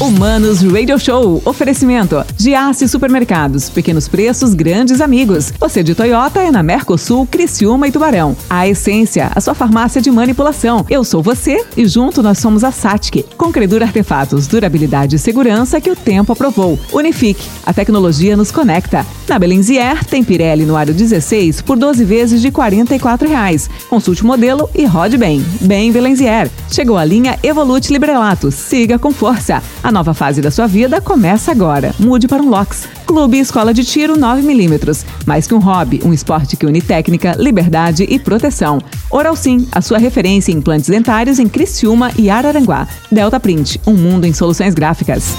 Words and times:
Humanos 0.00 0.62
Radio 0.62 0.98
Show. 0.98 1.42
Oferecimento. 1.44 2.24
Giasse 2.34 2.88
Supermercados. 2.88 3.68
Pequenos 3.68 4.08
preços, 4.08 4.54
grandes 4.54 4.98
amigos. 4.98 5.52
Você 5.60 5.82
de 5.82 5.94
Toyota 5.94 6.40
é 6.40 6.50
na 6.50 6.62
Mercosul, 6.62 7.26
Criciúma 7.26 7.86
e 7.86 7.92
Tubarão. 7.92 8.34
A 8.48 8.66
Essência, 8.66 9.30
a 9.34 9.40
sua 9.42 9.52
farmácia 9.52 10.00
de 10.00 10.10
manipulação. 10.10 10.86
Eu 10.88 11.04
sou 11.04 11.22
você 11.22 11.66
e 11.76 11.86
junto 11.86 12.22
nós 12.22 12.38
somos 12.38 12.64
a 12.64 12.72
Satic. 12.72 13.26
Com 13.36 13.52
Credura 13.52 13.84
Artefatos, 13.84 14.46
durabilidade 14.46 15.16
e 15.16 15.18
segurança 15.18 15.78
que 15.82 15.90
o 15.90 15.96
tempo 15.96 16.32
aprovou. 16.32 16.78
Unifique. 16.94 17.46
A 17.66 17.74
tecnologia 17.74 18.38
nos 18.38 18.50
conecta. 18.50 19.04
Na 19.28 19.38
Belenzier, 19.38 20.02
tem 20.06 20.24
Pirelli 20.24 20.64
no 20.64 20.76
aro 20.76 20.94
16 20.94 21.60
por 21.60 21.76
12 21.76 22.04
vezes 22.06 22.40
de 22.40 22.50
44 22.50 23.28
reais. 23.28 23.68
Consulte 23.90 24.22
o 24.22 24.26
modelo 24.26 24.68
e 24.74 24.86
rode 24.86 25.18
bem. 25.18 25.44
Bem 25.60 25.92
Belenzier. 25.92 26.50
Chegou 26.70 26.96
a 26.96 27.04
linha 27.04 27.38
Evolute 27.42 27.92
Librelato. 27.92 28.50
Siga 28.50 28.98
com 28.98 29.12
força. 29.12 29.62
A 29.82 29.89
nova 29.92 30.14
fase 30.14 30.40
da 30.40 30.50
sua 30.50 30.66
vida 30.66 31.00
começa 31.00 31.50
agora. 31.50 31.94
Mude 31.98 32.28
para 32.28 32.42
um 32.42 32.48
LOX. 32.48 32.88
Clube 33.06 33.38
Escola 33.38 33.74
de 33.74 33.84
Tiro 33.84 34.14
9mm. 34.16 35.04
Mais 35.26 35.46
que 35.46 35.54
um 35.54 35.58
hobby, 35.58 36.00
um 36.04 36.12
esporte 36.12 36.56
que 36.56 36.66
une 36.66 36.80
técnica, 36.80 37.34
liberdade 37.38 38.04
e 38.08 38.18
proteção. 38.18 38.80
Oral 39.10 39.36
Sim, 39.36 39.66
a 39.72 39.80
sua 39.80 39.98
referência 39.98 40.52
em 40.52 40.56
implantes 40.56 40.88
dentários 40.88 41.38
em 41.38 41.48
Criciúma 41.48 42.12
e 42.16 42.30
Araranguá. 42.30 42.86
Delta 43.10 43.40
Print, 43.40 43.80
um 43.86 43.94
mundo 43.94 44.26
em 44.26 44.32
soluções 44.32 44.74
gráficas. 44.74 45.34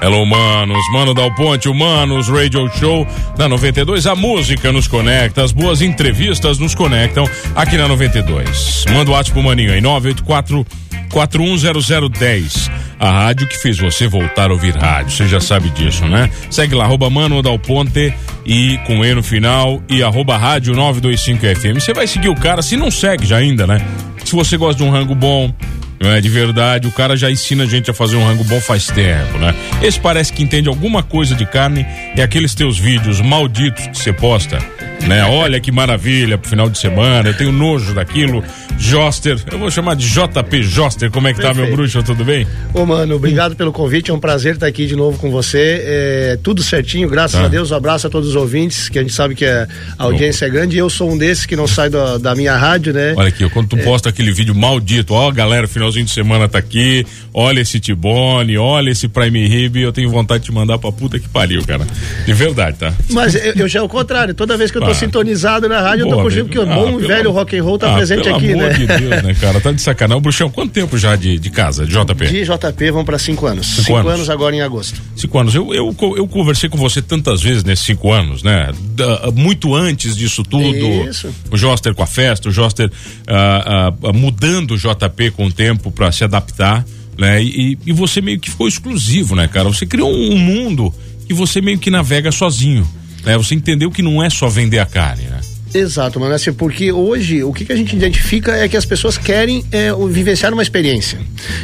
Hello, 0.00 0.24
manos. 0.26 0.84
Mano 0.92 1.14
Dal 1.14 1.34
Ponte, 1.34 1.68
Humanos 1.68 2.28
Radio 2.28 2.68
Show 2.78 3.06
na 3.38 3.48
92. 3.48 4.06
A 4.06 4.14
música 4.14 4.70
nos 4.70 4.86
conecta, 4.86 5.42
as 5.42 5.52
boas 5.52 5.80
entrevistas 5.80 6.58
nos 6.58 6.74
conectam 6.74 7.24
aqui 7.54 7.76
na 7.76 7.88
92. 7.88 8.84
Manda 8.92 9.10
o 9.10 9.14
WhatsApp 9.14 9.32
pro 9.32 9.42
Maninho 9.42 9.72
aí, 9.72 9.80
984 9.80 10.66
410010. 11.10 12.70
A 12.98 13.10
rádio 13.10 13.46
que 13.46 13.56
fez 13.58 13.78
você 13.78 14.06
voltar 14.06 14.50
a 14.50 14.52
ouvir 14.52 14.76
rádio. 14.76 15.12
Você 15.12 15.26
já 15.26 15.40
sabe 15.40 15.70
disso, 15.70 16.04
né? 16.06 16.30
Segue 16.50 16.74
lá, 16.74 16.84
arroba 16.84 17.08
Mano 17.08 17.42
Dal 17.42 17.58
Ponte 17.58 18.12
e 18.44 18.78
com 18.86 19.04
E 19.04 19.14
no 19.14 19.22
final 19.22 19.82
e 19.88 20.02
arroba 20.02 20.36
rádio 20.36 20.74
925 20.74 21.60
FM. 21.60 21.80
Você 21.80 21.94
vai 21.94 22.06
seguir 22.06 22.28
o 22.28 22.34
cara, 22.34 22.60
se 22.60 22.76
não 22.76 22.90
segue 22.90 23.26
já 23.26 23.38
ainda, 23.38 23.66
né? 23.66 23.84
Se 24.24 24.34
você 24.34 24.56
gosta 24.56 24.82
de 24.82 24.88
um 24.88 24.92
rango 24.92 25.14
bom, 25.14 25.54
é 26.00 26.20
de 26.20 26.28
verdade, 26.28 26.86
o 26.86 26.92
cara 26.92 27.16
já 27.16 27.30
ensina 27.30 27.64
a 27.64 27.66
gente 27.66 27.90
a 27.90 27.94
fazer 27.94 28.16
um 28.16 28.24
rango 28.24 28.44
bom 28.44 28.60
faz 28.60 28.86
tempo, 28.88 29.38
né? 29.38 29.54
Esse 29.82 29.98
parece 29.98 30.32
que 30.32 30.42
entende 30.42 30.68
alguma 30.68 31.02
coisa 31.02 31.34
de 31.34 31.46
carne 31.46 31.86
e 32.14 32.20
aqueles 32.20 32.54
teus 32.54 32.78
vídeos 32.78 33.20
malditos 33.20 33.86
que 33.86 33.98
você 33.98 34.12
posta, 34.12 34.58
né? 35.06 35.24
Olha 35.24 35.60
que 35.60 35.70
maravilha 35.70 36.36
pro 36.38 36.48
final 36.48 36.68
de 36.68 36.78
semana, 36.78 37.28
eu 37.28 37.34
tenho 37.36 37.52
nojo 37.52 37.94
daquilo. 37.94 38.42
Joster, 38.78 39.38
eu 39.50 39.58
vou 39.58 39.70
chamar 39.70 39.94
de 39.96 40.06
JP 40.06 40.62
Joster, 40.62 41.10
como 41.10 41.28
é 41.28 41.32
que 41.32 41.40
Perfeito. 41.40 41.56
tá, 41.60 41.66
meu 41.66 41.74
bruxo? 41.74 42.02
Tudo 42.02 42.24
bem? 42.24 42.46
Ô, 42.74 42.84
mano, 42.84 43.14
obrigado 43.16 43.56
pelo 43.56 43.72
convite. 43.72 44.10
É 44.10 44.14
um 44.14 44.18
prazer 44.20 44.54
estar 44.54 44.66
aqui 44.66 44.86
de 44.86 44.94
novo 44.94 45.18
com 45.18 45.30
você. 45.30 45.80
É, 45.82 46.38
tudo 46.42 46.62
certinho, 46.62 47.08
graças 47.08 47.40
Tá. 47.40 47.46
a 47.46 47.48
Deus. 47.48 47.70
Um 47.70 47.74
abraço 47.76 48.06
a 48.06 48.10
todos 48.10 48.28
os 48.30 48.36
ouvintes, 48.36 48.88
que 48.90 48.98
a 48.98 49.02
gente 49.02 49.14
sabe 49.14 49.34
que 49.34 49.46
a 49.46 49.66
audiência 49.98 50.44
é 50.44 50.50
grande. 50.50 50.76
E 50.76 50.78
eu 50.78 50.90
sou 50.90 51.10
um 51.10 51.16
desses 51.16 51.46
que 51.46 51.56
não 51.56 51.66
sai 51.66 51.88
da, 51.88 52.18
da 52.18 52.34
minha 52.34 52.54
rádio, 52.56 52.92
né? 52.92 53.14
Olha 53.16 53.28
aqui, 53.28 53.48
quando 53.48 53.68
tu 53.68 53.78
posta 53.78 54.10
aquele 54.10 54.30
vídeo 54.30 54.54
maldito, 54.54 55.14
ó, 55.14 55.30
galera, 55.30 55.66
finalzinho 55.66 56.04
de 56.04 56.10
semana 56.12 56.46
tá 56.48 56.58
aqui, 56.58 57.06
olha 57.32 57.60
esse 57.60 57.80
Tibone, 57.80 58.58
olha 58.58 58.90
esse 58.90 59.08
Prime 59.08 59.46
Rib, 59.48 59.76
eu 59.76 59.92
tenho 59.92 60.10
vontade 60.10 60.40
de 60.40 60.46
te 60.46 60.52
mandar 60.52 60.78
pra 60.78 60.92
puta 60.92 61.18
que 61.18 61.28
pariu, 61.28 61.62
cara. 61.66 61.86
De 62.26 62.32
verdade, 62.34 62.76
tá? 62.76 62.92
Mas 63.10 63.34
eu, 63.34 63.54
eu 63.54 63.68
já 63.68 63.78
é 63.80 63.82
o 63.82 63.88
contrário. 63.88 64.34
Toda 64.34 64.56
vez 64.56 64.70
que 64.70 64.76
eu 64.76 64.82
tô. 64.82 64.95
Sintonizado 64.98 65.68
na 65.68 65.80
rádio, 65.80 66.02
eu 66.02 66.06
tô 66.06 66.12
Boa, 66.12 66.22
curtindo, 66.22 66.44
porque 66.46 66.58
o 66.58 66.62
ah, 66.62 66.66
bom 66.74 66.86
pelo 66.96 66.98
velho 67.08 67.30
amor- 67.30 67.40
rock 67.40 67.56
and 67.58 67.62
roll 67.62 67.78
tá 67.78 67.92
Ah, 67.92 67.96
presente 67.96 68.22
pelo 68.24 68.36
aqui, 68.36 68.52
amor 68.52 68.68
né? 68.68 68.72
de 68.74 68.86
Deus, 68.86 69.22
né, 69.22 69.34
cara? 69.40 69.60
Tá 69.60 69.72
de 69.72 69.80
sacanagem. 69.80 70.22
Bruxão, 70.22 70.50
quanto 70.50 70.72
tempo 70.72 70.96
já 70.98 71.14
de, 71.16 71.38
de 71.38 71.50
casa, 71.50 71.84
de 71.86 71.92
JP? 71.92 72.26
De 72.26 72.44
JP 72.44 72.90
vão 72.90 73.04
para 73.04 73.18
cinco 73.18 73.46
anos. 73.46 73.66
Cinco 73.66 73.82
Cinco, 73.82 73.98
anos. 73.98 74.12
anos. 74.12 74.30
agora 74.30 74.54
em 74.56 74.60
agosto. 74.60 75.00
Cinco 75.16 75.38
anos. 75.38 75.54
Eu, 75.54 75.72
eu, 75.74 75.94
eu 76.16 76.26
conversei 76.28 76.68
com 76.68 76.76
você 76.78 77.00
tantas 77.02 77.42
vezes 77.42 77.62
nesses 77.64 77.84
cinco 77.84 78.12
anos, 78.12 78.42
né? 78.42 78.70
Da- 78.94 79.30
muito 79.34 79.74
antes 79.74 80.16
disso 80.16 80.42
tudo. 80.42 80.64
Isso. 81.08 81.28
O 81.50 81.56
Joster 81.56 81.94
com 81.94 82.02
a 82.02 82.06
festa, 82.06 82.48
o 82.48 82.52
Joster 82.52 82.90
ah, 83.26 83.92
ah, 84.02 84.12
mudando 84.12 84.72
o 84.72 84.76
JP 84.78 85.30
com 85.32 85.46
o 85.46 85.52
tempo 85.52 85.90
para 85.90 86.10
se 86.12 86.24
adaptar, 86.24 86.84
né? 87.18 87.42
E, 87.42 87.78
e 87.86 87.92
você 87.92 88.20
meio 88.20 88.38
que 88.40 88.50
ficou 88.50 88.68
exclusivo, 88.68 89.34
né, 89.36 89.48
cara? 89.48 89.68
Você 89.68 89.86
criou 89.86 90.10
um 90.12 90.36
mundo 90.38 90.92
que 91.26 91.34
você 91.34 91.60
meio 91.60 91.78
que 91.78 91.90
navega 91.90 92.30
sozinho, 92.30 92.86
né? 93.26 93.36
Você 93.36 93.54
entendeu 93.54 93.90
que 93.90 94.00
não 94.00 94.22
é 94.22 94.30
só 94.30 94.48
vender 94.48 94.78
a 94.78 94.86
carne, 94.86 95.24
né? 95.24 95.35
Exato, 95.78 96.18
mano. 96.20 96.34
Assim, 96.34 96.52
porque 96.52 96.90
hoje 96.92 97.42
o 97.42 97.52
que, 97.52 97.64
que 97.64 97.72
a 97.72 97.76
gente 97.76 97.94
identifica 97.94 98.52
é 98.56 98.68
que 98.68 98.76
as 98.76 98.84
pessoas 98.84 99.16
querem 99.18 99.64
é, 99.70 99.90
vivenciar 100.08 100.52
uma 100.52 100.62
experiência. 100.62 101.18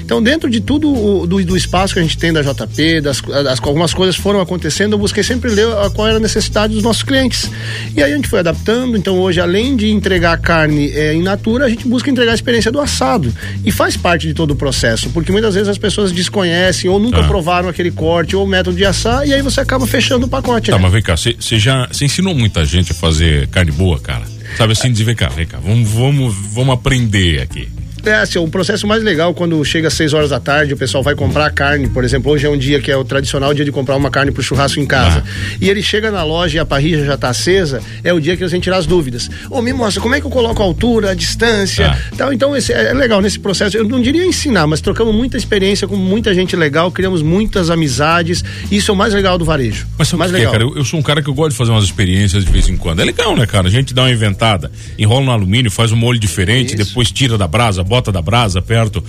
Então, 0.05 0.23
dentro 0.23 0.49
de 0.51 0.61
tudo 0.61 0.93
o, 0.93 1.27
do, 1.27 1.43
do 1.45 1.57
espaço 1.57 1.95
que 1.95 2.01
a 2.01 2.03
gente 2.03 2.19
tem 2.19 2.33
da 2.33 2.43
JP, 2.43 3.01
das, 3.01 3.21
das- 3.21 3.61
algumas 3.63 3.95
coisas 3.95 4.17
foram 4.17 4.41
acontecendo, 4.41 4.93
eu 4.95 4.99
busquei 4.99 5.23
sempre 5.23 5.51
ler 5.51 5.67
a, 5.79 5.91
qual 5.91 6.09
era 6.09 6.17
a 6.17 6.21
necessidade 6.21 6.75
dos 6.75 6.83
nossos 6.83 7.03
clientes. 7.03 7.51
E 7.97 8.03
aí 8.03 8.13
a 8.13 8.17
gente 8.17 8.29
foi 8.29 8.41
adaptando. 8.41 8.97
Então, 8.97 9.19
hoje, 9.19 9.41
além 9.41 9.77
de 9.77 9.91
entregar 9.91 10.37
carne 10.39 10.91
é, 10.93 11.15
in 11.15 11.23
natura, 11.23 11.65
a 11.67 11.69
gente 11.69 11.87
busca 11.89 12.11
entregar 12.11 12.33
a 12.33 12.35
experiência 12.35 12.71
do 12.71 12.81
assado. 12.81 13.33
E 13.65 13.71
faz 13.73 13.97
parte 13.97 14.27
de 14.27 14.35
todo 14.35 14.53
o 14.53 14.57
processo, 14.57 15.09
porque 15.11 15.33
muitas 15.33 15.55
vezes 15.55 15.69
as 15.69 15.79
pessoas 15.79 16.13
desconhecem 16.13 16.91
ou 16.91 16.99
nunca 17.01 17.21
Ah. 17.21 17.25
provaram 17.29 17.69
aquele 17.69 17.91
corte 17.91 18.35
ou 18.37 18.45
o 18.45 18.49
método 18.49 18.77
de 18.77 18.85
assar, 18.85 19.27
e 19.27 19.33
aí 19.33 19.41
você 19.43 19.61
acaba 19.61 19.87
fechando 19.87 20.27
o 20.27 20.29
pacote. 20.29 20.71
Tá, 20.71 20.77
né? 20.77 20.83
mas 20.83 20.93
vem 20.93 21.03
cá, 21.03 21.17
você 21.17 21.35
já 21.59 21.87
você 21.91 22.05
ensinou 22.05 22.35
muita 22.35 22.65
gente 22.65 22.93
a 22.93 22.95
fazer 22.95 23.47
carne 23.49 23.71
boa, 23.71 23.99
cara? 24.03 24.27
Sabe 24.57 24.73
assim, 24.73 24.93
dizer, 24.93 25.05
vem 25.05 25.17
cá, 25.17 25.29
vem 25.29 25.47
cá, 25.47 25.59
vamos, 25.59 25.89
vamos, 25.91 26.35
vamos 26.53 26.75
aprender 26.75 27.41
aqui. 27.41 27.69
É, 28.05 28.15
assim, 28.15 28.39
o 28.39 28.49
processo 28.49 28.87
mais 28.87 29.03
legal 29.03 29.33
quando 29.35 29.65
chega 29.65 29.89
às 29.89 29.95
6 29.95 30.13
horas 30.13 30.31
da 30.31 30.41
tarde, 30.41 30.75
o 30.75 30.77
pessoal 30.77 31.03
vai 31.03 31.15
comprar 31.15 31.51
carne, 31.51 31.89
por 31.89 32.05
exemplo, 32.05 32.33
hoje 32.33 32.47
é 32.47 32.51
um 32.51 32.59
dia 32.59 32.81
que 32.81 32.91
é 32.91 32.97
o 32.97 33.05
tradicional 33.05 33.55
dia 33.55 33.65
de 33.65 33.73
comprar 33.73 33.97
uma 33.97 34.11
carne 34.11 34.31
pro 34.33 34.43
churrasco 34.43 34.81
em 34.81 34.87
casa. 34.87 35.23
E 35.61 35.69
ele 35.69 35.83
chega 35.83 36.11
na 36.11 36.25
loja 36.25 36.57
e 36.57 36.59
a 36.59 36.65
parrilla 36.65 37.05
já 37.05 37.17
tá 37.17 37.29
acesa, 37.29 37.81
é 38.03 38.13
o 38.13 38.21
dia 38.21 38.37
que 38.37 38.43
eles 38.43 38.53
vêm 38.53 38.61
tirar 38.61 38.79
as 38.79 38.87
dúvidas. 38.87 39.31
Ô, 39.51 39.63
me 39.63 39.73
mostra, 39.73 40.01
como 40.01 40.15
é 40.15 40.21
que 40.21 40.27
eu 40.27 40.31
coloco 40.31 40.63
a 40.63 40.65
altura, 40.65 41.11
a 41.11 41.15
distância, 41.15 41.97
tal. 42.17 42.33
Então, 42.33 42.57
esse, 42.57 42.73
é 42.73 42.93
legal 42.93 43.21
nesse 43.21 43.39
processo. 43.39 43.77
Eu 43.77 43.85
não 43.85 44.01
diria 44.01 44.25
ensinar, 44.25 44.67
mas 44.67 44.81
trocamos 44.81 45.15
muita 45.15 45.37
experiência 45.37 45.87
com 45.87 45.97
muita 45.97 46.35
gente 46.35 46.57
legal, 46.57 46.91
criamos 46.91 47.23
muitas 47.23 47.71
amizades. 47.71 48.45
Isso 48.71 48.91
é 48.91 48.95
o 48.95 48.97
mais 48.97 49.15
legal 49.15 49.39
do 49.39 49.45
varejo. 49.45 49.87
Mas 49.99 50.09
sabe 50.09 50.17
o 50.17 50.19
mais 50.19 50.33
que, 50.33 50.39
que 50.39 50.45
é, 50.45 50.51
cara? 50.51 50.63
Eu, 50.63 50.77
eu 50.77 50.85
sou 50.85 50.99
um 50.99 51.03
cara 51.03 51.23
que 51.23 51.29
eu 51.29 51.35
gosto 51.35 51.53
de 51.53 51.57
fazer 51.57 51.71
umas 51.71 51.85
experiências 51.85 52.45
de 52.45 52.51
vez 52.51 52.69
em 52.69 52.77
quando. 52.77 53.01
É 53.01 53.05
legal, 53.05 53.37
né, 53.37 53.47
cara? 53.47 53.69
A 53.69 53.71
gente 53.71 53.95
dá 53.95 54.03
uma 54.03 54.11
inventada, 54.11 54.71
enrola 54.99 55.25
no 55.25 55.31
alumínio, 55.31 55.71
faz 55.71 55.93
um 55.93 55.97
molho 55.97 56.19
diferente, 56.19 56.75
Isso. 56.75 56.89
depois 56.89 57.11
tira 57.11 57.39
da 57.39 57.47
brasa, 57.47 57.83
bota 57.93 58.11
da 58.11 58.23
brasa 58.23 58.63
perto. 58.63 59.05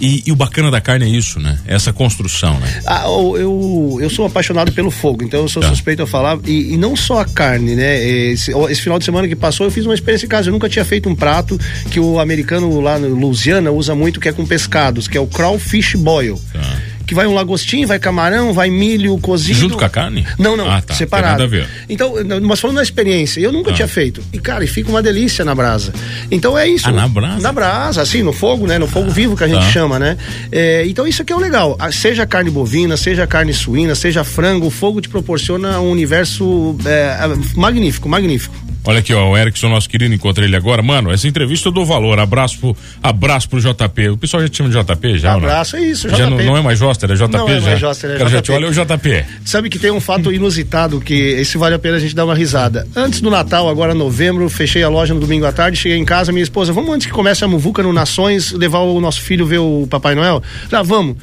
E, 0.00 0.22
e 0.24 0.30
o 0.30 0.36
bacana 0.36 0.70
da 0.70 0.80
carne 0.80 1.06
é 1.06 1.08
isso, 1.08 1.40
né? 1.40 1.58
Essa 1.66 1.92
construção, 1.92 2.60
né? 2.60 2.82
Ah, 2.86 3.02
eu, 3.06 3.36
eu, 3.36 3.98
eu 4.02 4.08
sou 4.08 4.24
apaixonado 4.26 4.70
pelo 4.70 4.92
fogo, 4.92 5.24
então 5.24 5.40
eu 5.40 5.48
sou 5.48 5.60
Tá. 5.60 5.68
suspeito 5.70 6.04
a 6.04 6.06
falar. 6.06 6.38
E, 6.46 6.74
e 6.74 6.76
não 6.76 6.94
só 6.94 7.18
a 7.18 7.24
carne, 7.24 7.74
né? 7.74 8.00
Esse, 8.30 8.52
esse 8.70 8.80
final 8.80 8.96
de 9.00 9.04
semana 9.04 9.26
que 9.26 9.34
passou, 9.34 9.66
eu 9.66 9.72
fiz 9.72 9.84
uma 9.86 9.94
experiência 9.94 10.24
em 10.26 10.28
casa. 10.28 10.50
Eu 10.50 10.52
nunca 10.52 10.68
tinha 10.68 10.84
feito 10.84 11.08
um 11.08 11.16
prato 11.16 11.58
que 11.90 11.98
o 11.98 12.20
americano 12.20 12.80
lá 12.80 12.96
no 12.96 13.08
Louisiana 13.12 13.72
usa 13.72 13.92
muito, 13.96 14.20
que 14.20 14.28
é 14.28 14.32
com 14.32 14.46
pescados, 14.46 15.08
que 15.08 15.18
é 15.18 15.20
o 15.20 15.26
crawfish 15.26 15.96
boil. 15.96 16.40
Tá. 16.52 16.60
Que 17.08 17.14
vai 17.14 17.26
um 17.26 17.32
lagostinho, 17.32 17.88
vai 17.88 17.98
camarão, 17.98 18.52
vai 18.52 18.68
milho 18.68 19.16
cozido. 19.18 19.58
Junto 19.58 19.78
com 19.78 19.84
a 19.84 19.88
carne? 19.88 20.26
Não, 20.38 20.56
não, 20.58 20.70
Ah, 20.70 20.82
tá. 20.82 20.92
separado. 20.92 21.38
Tem 21.38 21.46
nada 21.46 21.56
a 21.56 21.66
ver. 21.66 21.68
Então, 21.88 22.12
mas 22.42 22.60
falando 22.60 22.76
da 22.76 22.82
experiência, 22.82 23.40
eu 23.40 23.50
nunca 23.50 23.70
Ah. 23.70 23.74
tinha 23.74 23.88
feito. 23.88 24.22
E, 24.30 24.38
cara, 24.38 24.62
e 24.62 24.66
fica 24.66 24.90
uma 24.90 25.02
delícia 25.02 25.42
na 25.44 25.54
brasa. 25.54 25.92
Então 26.30 26.56
é 26.56 26.68
isso. 26.68 26.86
Ah, 26.86 26.92
na 26.92 27.08
brasa? 27.08 27.40
Na 27.40 27.50
brasa, 27.50 28.02
assim, 28.02 28.22
no 28.22 28.32
fogo, 28.32 28.66
né? 28.66 28.78
No 28.78 28.86
fogo 28.86 29.10
vivo 29.10 29.34
que 29.36 29.42
a 29.42 29.48
gente 29.48 29.64
tá. 29.64 29.70
chama, 29.70 29.98
né? 29.98 30.18
É, 30.52 30.84
então 30.86 31.06
isso 31.06 31.22
aqui 31.22 31.32
é 31.32 31.36
o 31.36 31.40
legal. 31.40 31.76
Ah, 31.78 31.90
Seja 31.90 32.26
carne 32.26 32.50
bovina, 32.50 32.94
seja 32.98 33.26
carne 33.26 33.54
suína, 33.54 33.94
seja 33.94 34.22
frango, 34.22 34.66
o 34.66 34.70
fogo 34.70 35.00
te 35.00 35.08
proporciona 35.08 35.80
um 35.80 35.90
universo 35.90 36.76
é, 36.84 37.16
magnífico, 37.56 38.06
magnífico. 38.08 38.54
Olha 38.84 39.00
aqui, 39.00 39.12
ó, 39.12 39.30
o 39.32 39.36
Erickson, 39.36 39.68
nosso 39.68 39.86
querido, 39.88 40.14
encontrei 40.14 40.48
ele 40.48 40.56
agora. 40.56 40.82
Mano, 40.82 41.10
essa 41.12 41.28
entrevista 41.28 41.68
eu 41.68 41.72
dou 41.72 41.84
valor. 41.84 42.18
Abraço 42.18 42.58
pro, 42.58 42.76
abraço 43.02 43.46
pro 43.48 43.60
JP. 43.60 44.08
O 44.10 44.16
pessoal 44.16 44.42
já 44.42 44.48
te 44.48 44.56
chama 44.56 44.70
de 44.70 44.78
JP 44.80 45.18
já? 45.18 45.34
Abraço, 45.34 45.76
é 45.76 45.82
isso, 45.82 46.08
Já 46.08 46.30
não, 46.30 46.36
JP. 46.38 46.46
não 46.46 46.56
é 46.56 46.62
mais 46.62 46.78
Joster, 46.78 47.10
é 47.10 47.14
JP 47.14 47.28
Não 47.36 47.48
é 47.48 47.60
já. 47.60 47.66
mais 47.66 47.80
Joster, 47.80 48.10
é 48.10 48.14
O 48.14 48.18
cara 48.18 48.30
já 48.30 48.36
JP. 48.38 48.44
te 48.46 48.52
olha 48.52 48.68
o 48.68 48.72
JP. 48.72 49.24
Sabe 49.44 49.68
que 49.68 49.78
tem 49.78 49.90
um 49.90 50.00
fato 50.00 50.32
inusitado 50.32 51.00
que 51.00 51.12
esse 51.12 51.58
vale 51.58 51.74
a 51.74 51.78
pena 51.78 51.96
a 51.96 52.00
gente 52.00 52.14
dar 52.14 52.24
uma 52.24 52.34
risada. 52.34 52.86
Antes 52.96 53.20
do 53.20 53.28
Natal, 53.30 53.68
agora 53.68 53.94
novembro, 53.94 54.48
fechei 54.48 54.82
a 54.82 54.88
loja 54.88 55.12
no 55.12 55.20
domingo 55.20 55.44
à 55.44 55.52
tarde, 55.52 55.76
cheguei 55.76 55.98
em 55.98 56.04
casa, 56.04 56.32
minha 56.32 56.42
esposa, 56.44 56.72
vamos 56.72 56.90
antes 56.94 57.06
que 57.06 57.12
comece 57.12 57.44
a 57.44 57.48
muvuca 57.48 57.82
no 57.82 57.92
Nações, 57.92 58.52
levar 58.52 58.78
o 58.78 58.98
nosso 59.00 59.20
filho 59.20 59.44
ver 59.44 59.58
o 59.58 59.86
Papai 59.90 60.14
Noel? 60.14 60.42
Já 60.70 60.82
vamos. 60.82 61.16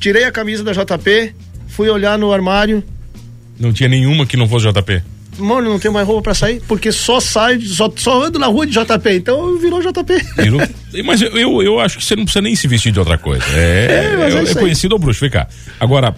Tirei 0.00 0.24
a 0.24 0.32
camisa 0.32 0.64
da 0.64 0.72
JP, 0.72 1.32
fui 1.68 1.88
olhar 1.88 2.18
no 2.18 2.32
armário, 2.32 2.82
Não 3.60 3.72
tinha 3.72 3.88
nenhuma 3.88 4.26
que 4.26 4.36
não 4.36 4.48
fosse 4.48 4.66
JP. 4.68 5.02
Mano, 5.38 5.68
não 5.70 5.78
tenho 5.78 5.92
mais 5.92 6.06
roupa 6.06 6.22
pra 6.22 6.34
sair, 6.34 6.62
porque 6.66 6.90
só 6.90 7.20
saio, 7.20 7.60
só, 7.62 7.92
só 7.96 8.24
ando 8.24 8.38
na 8.38 8.46
rua 8.46 8.66
de 8.66 8.72
JP, 8.72 9.10
então 9.12 9.58
virou 9.58 9.80
JP. 9.82 10.14
Virou? 10.42 10.60
Mas 11.04 11.20
eu, 11.20 11.36
eu, 11.36 11.62
eu 11.62 11.80
acho 11.80 11.98
que 11.98 12.04
você 12.04 12.16
não 12.16 12.24
precisa 12.24 12.42
nem 12.42 12.56
se 12.56 12.66
vestir 12.66 12.92
de 12.92 12.98
outra 12.98 13.18
coisa. 13.18 13.44
É, 13.54 14.12
É, 14.12 14.16
mas 14.16 14.34
é 14.34 14.38
é, 14.38 14.40
aí. 14.48 14.54
conhecido 14.54 14.94
ao 14.94 14.98
bruxo. 14.98 15.20
Vem 15.20 15.30
cá. 15.30 15.46
Agora, 15.78 16.14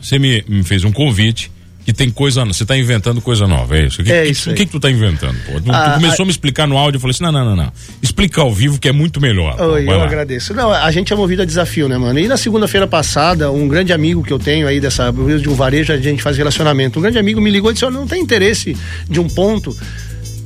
você 0.00 0.18
me, 0.18 0.44
me 0.48 0.64
fez 0.64 0.82
um 0.82 0.90
convite 0.90 1.51
que 1.84 1.92
tem 1.92 2.10
coisa, 2.10 2.44
você 2.44 2.64
tá 2.64 2.76
inventando 2.76 3.20
coisa 3.20 3.46
nova, 3.46 3.76
é 3.76 3.86
isso? 3.86 4.02
O 4.02 4.04
que, 4.04 4.12
É 4.12 4.24
que, 4.24 4.30
isso 4.30 4.50
o 4.50 4.54
que, 4.54 4.66
que 4.66 4.72
tu 4.72 4.78
tá 4.80 4.90
inventando, 4.90 5.36
pô? 5.46 5.52
Tu, 5.54 5.62
tu 5.64 5.72
Ah, 5.72 5.94
começou 5.94 6.22
ah, 6.22 6.24
a 6.24 6.26
me 6.26 6.30
explicar 6.30 6.66
no 6.68 6.78
áudio, 6.78 6.96
eu 6.96 7.00
falei 7.00 7.12
assim, 7.12 7.24
não, 7.24 7.32
não, 7.32 7.44
não, 7.44 7.56
não. 7.56 7.72
Explica 8.00 8.40
ao 8.40 8.52
vivo 8.52 8.78
que 8.78 8.88
é 8.88 8.92
muito 8.92 9.20
melhor. 9.20 9.60
Oi, 9.60 9.82
eu 9.88 9.98
lá. 9.98 10.04
agradeço. 10.04 10.54
Não, 10.54 10.72
a 10.72 10.90
gente 10.90 11.12
é 11.12 11.16
movido 11.16 11.42
a 11.42 11.44
desafio, 11.44 11.88
né, 11.88 11.98
mano? 11.98 12.18
E 12.18 12.28
na 12.28 12.36
segunda-feira 12.36 12.86
passada, 12.86 13.50
um 13.50 13.66
grande 13.66 13.92
amigo 13.92 14.22
que 14.22 14.32
eu 14.32 14.38
tenho 14.38 14.66
aí 14.68 14.80
dessa 14.80 15.10
de 15.40 15.48
um 15.48 15.54
varejo, 15.54 15.92
a 15.92 15.96
gente 15.96 16.22
faz 16.22 16.36
relacionamento. 16.36 16.98
Um 16.98 17.02
grande 17.02 17.18
amigo 17.18 17.40
me 17.40 17.50
ligou 17.50 17.70
e 17.70 17.74
disse: 17.74 17.84
"Ó, 17.84 17.90
não 17.90 18.06
tem 18.06 18.22
interesse 18.22 18.76
de 19.08 19.18
um 19.20 19.28
ponto 19.28 19.76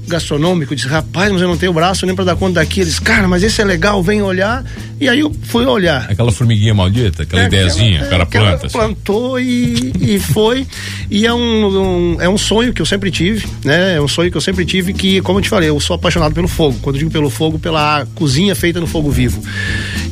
gastronômico, 0.06 0.74
disse, 0.74 0.88
rapaz, 0.88 1.32
mas 1.32 1.40
eu 1.42 1.48
não 1.48 1.56
tenho 1.56 1.72
braço 1.72 2.06
nem 2.06 2.14
pra 2.14 2.24
dar 2.24 2.36
conta 2.36 2.54
daqui. 2.60 2.80
Eles, 2.80 2.98
cara, 2.98 3.26
mas 3.28 3.42
esse 3.42 3.60
é 3.60 3.64
legal, 3.64 4.02
vem 4.02 4.22
olhar. 4.22 4.64
E 5.00 5.08
aí 5.08 5.20
eu 5.20 5.34
fui 5.44 5.64
olhar. 5.66 6.06
Aquela 6.10 6.32
formiguinha 6.32 6.72
maldita, 6.74 7.24
aquela 7.24 7.42
É, 7.42 7.46
ideiazinha, 7.46 8.04
o 8.04 8.08
cara 8.08 8.22
aquela- 8.22 8.48
planta. 8.50 8.66
assim. 8.66 8.72
plantou 8.78 9.38
e, 9.40 9.92
e 10.00 10.18
foi. 10.18 10.66
E 11.10 11.26
é 11.26 11.32
um, 11.34 12.14
um- 12.16 12.20
é 12.20 12.28
um 12.28 12.38
sonho 12.38 12.72
que 12.72 12.80
eu 12.80 12.86
sempre 12.86 13.10
tive, 13.10 13.46
né? 13.64 13.96
É 13.96 14.00
um 14.00 14.08
sonho 14.08 14.30
que 14.30 14.36
eu 14.36 14.40
sempre 14.40 14.64
tive 14.64 14.92
que, 14.94 15.20
como 15.20 15.38
eu 15.38 15.42
te 15.42 15.48
falei, 15.48 15.68
eu 15.68 15.78
sou 15.80 15.94
apaixonado 15.96 16.34
pelo 16.34 16.48
fogo. 16.48 16.78
Quando 16.80 16.96
eu 16.96 17.00
digo 17.00 17.10
pelo 17.10 17.28
fogo, 17.28 17.58
pela 17.58 18.06
cozinha 18.14 18.54
feita 18.54 18.80
no 18.80 18.86
fogo 18.86 19.10
vivo. 19.10 19.42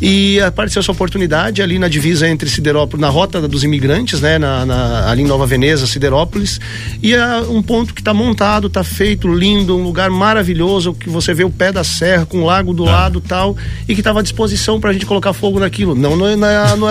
E 0.06 0.39
apareceu 0.41 0.81
essa 0.81 0.93
oportunidade 0.93 1.62
ali 1.62 1.79
na 1.79 1.89
divisa 1.89 2.29
entre 2.29 2.47
Siderópolis, 2.51 3.01
na 3.01 3.09
rota 3.09 3.41
dos 3.49 3.65
imigrantes, 3.65 4.21
né? 4.21 4.39
Na, 4.39 4.67
na- 4.67 5.11
ali 5.11 5.23
em 5.23 5.27
Nova 5.27 5.47
Veneza, 5.47 5.87
Siderópolis. 5.87 6.61
E 7.03 7.15
é 7.15 7.39
um 7.49 7.62
ponto 7.62 7.95
que 7.95 8.03
está 8.03 8.12
montado, 8.12 8.67
está 8.67 8.85
feito, 8.85 9.33
lindo, 9.33 9.75
um 9.75 9.83
lugar 9.83 10.11
maravilhoso, 10.11 10.93
que 10.93 11.09
você 11.09 11.33
vê 11.33 11.43
o 11.43 11.49
pé 11.51 11.73
da 11.73 11.83
serra 11.83 12.27
com 12.27 12.43
o 12.43 12.45
lago 12.45 12.75
do 12.75 12.87
Ah. 12.87 12.93
lado 12.93 13.19
tal, 13.21 13.56
e 13.89 13.95
que 13.95 14.01
estava 14.03 14.21
à 14.21 14.23
disposição 14.23 14.79
para 14.79 14.91
a 14.91 14.93
gente 14.93 15.06
colocar 15.06 15.33
fogo 15.33 15.59
naquilo. 15.59 15.95
Não 15.95 16.15
no, 16.17 16.37
na- 16.37 16.77
no- 16.77 16.87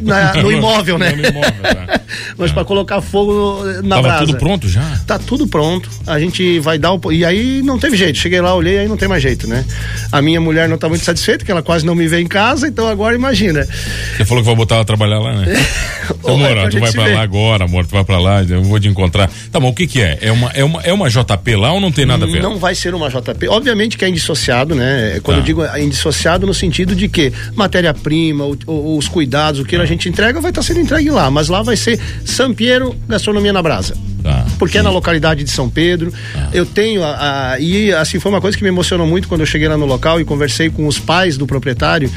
na- 0.00 0.34
no 0.42 0.50
imóvel, 0.50 0.96
né? 0.96 1.10
No 1.12 1.26
imóvel, 1.26 1.52
tá. 1.62 2.00
Mas 2.38 2.50
para 2.50 2.64
colocar 2.64 3.00
fogo 3.02 3.62
na 3.82 3.96
Tava 3.96 4.02
brasa. 4.08 4.26
tudo 4.26 4.38
pronto 4.38 4.68
já? 4.68 5.00
Tá 5.06 5.18
tudo 5.18 5.46
pronto. 5.46 5.90
A 6.06 6.18
gente 6.18 6.60
vai 6.60 6.78
dar 6.78 6.92
o. 6.94 7.12
E 7.12 7.24
aí 7.26 7.60
não 7.62 7.78
teve 7.78 7.96
jeito. 7.96 8.18
Cheguei 8.18 8.40
lá, 8.40 8.54
olhei, 8.54 8.78
aí 8.78 8.88
não 8.88 8.96
tem 8.96 9.08
mais 9.08 9.22
jeito, 9.22 9.46
né? 9.46 9.64
A 10.10 10.22
minha 10.22 10.40
mulher 10.40 10.66
não 10.68 10.78
tá 10.78 10.88
muito 10.88 11.04
satisfeita, 11.04 11.44
que 11.44 11.50
ela 11.50 11.62
quase 11.62 11.84
não 11.84 11.94
me 11.94 12.06
vê 12.08 12.20
em 12.20 12.26
casa, 12.26 12.53
então 12.62 12.86
agora 12.88 13.14
imagina. 13.14 13.66
Você 14.16 14.24
falou 14.24 14.42
que 14.42 14.46
vai 14.46 14.56
botar 14.56 14.76
ela 14.76 14.84
trabalhar 14.84 15.18
lá, 15.18 15.32
né? 15.34 15.46
Ô, 16.22 16.30
é 16.30 16.52
amor, 16.52 16.70
tu 16.70 16.78
vai 16.78 16.92
pra 16.92 17.06
lá 17.06 17.22
agora, 17.22 17.64
amor, 17.64 17.86
tu 17.86 17.90
vai 17.92 18.04
pra 18.04 18.18
lá, 18.18 18.42
eu 18.42 18.62
vou 18.62 18.78
te 18.78 18.88
encontrar. 18.88 19.30
Tá 19.50 19.58
bom, 19.58 19.68
o 19.68 19.74
que 19.74 19.86
que 19.86 20.00
é? 20.00 20.18
É 20.20 20.30
uma, 20.32 20.50
é 20.50 20.62
uma, 20.64 20.80
é 20.82 20.92
uma 20.92 21.08
JP 21.08 21.56
lá 21.56 21.72
ou 21.72 21.80
não 21.80 21.90
tem 21.90 22.04
nada 22.06 22.24
a 22.24 22.28
ver? 22.28 22.42
Não 22.42 22.58
vai 22.58 22.74
ser 22.74 22.94
uma 22.94 23.08
JP. 23.08 23.48
Obviamente 23.48 23.96
que 23.98 24.04
é 24.04 24.08
indissociado, 24.08 24.74
né? 24.74 25.18
Quando 25.22 25.36
Tá. 25.38 25.40
eu 25.42 25.44
digo 25.44 25.64
é 25.64 25.82
indissociado 25.82 26.46
no 26.46 26.54
sentido 26.54 26.94
de 26.94 27.08
que 27.08 27.32
matéria-prima, 27.54 28.44
os 28.66 29.08
cuidados, 29.08 29.60
o 29.60 29.64
que 29.64 29.74
a 29.76 29.84
gente 29.86 30.08
entrega 30.08 30.40
vai 30.40 30.50
estar 30.50 30.62
sendo 30.62 30.80
entregue 30.80 31.10
lá. 31.10 31.30
Mas 31.30 31.48
lá 31.48 31.62
vai 31.62 31.76
ser 31.76 31.98
São 32.24 32.52
Piero 32.54 32.94
Gastronomia 33.08 33.52
na 33.52 33.62
Brasa. 33.62 33.96
Tá. 34.24 34.46
Porque 34.58 34.78
é 34.78 34.82
na 34.82 34.88
localidade 34.88 35.44
de 35.44 35.50
São 35.50 35.68
Pedro. 35.68 36.10
Eu 36.50 36.64
tenho 36.64 37.04
a, 37.04 37.52
a- 37.52 37.60
E 37.60 37.92
assim, 37.92 38.18
foi 38.18 38.32
uma 38.32 38.40
coisa 38.40 38.56
que 38.56 38.62
me 38.62 38.70
emocionou 38.70 39.06
muito 39.06 39.28
quando 39.28 39.42
eu 39.42 39.46
cheguei 39.46 39.68
lá 39.68 39.76
no 39.76 39.84
local 39.84 40.18
e 40.18 40.24
conversei 40.24 40.70
com 40.70 40.86
os 40.86 40.98
pais 40.98 41.36
do 41.36 41.46
proprietário, 41.46 42.10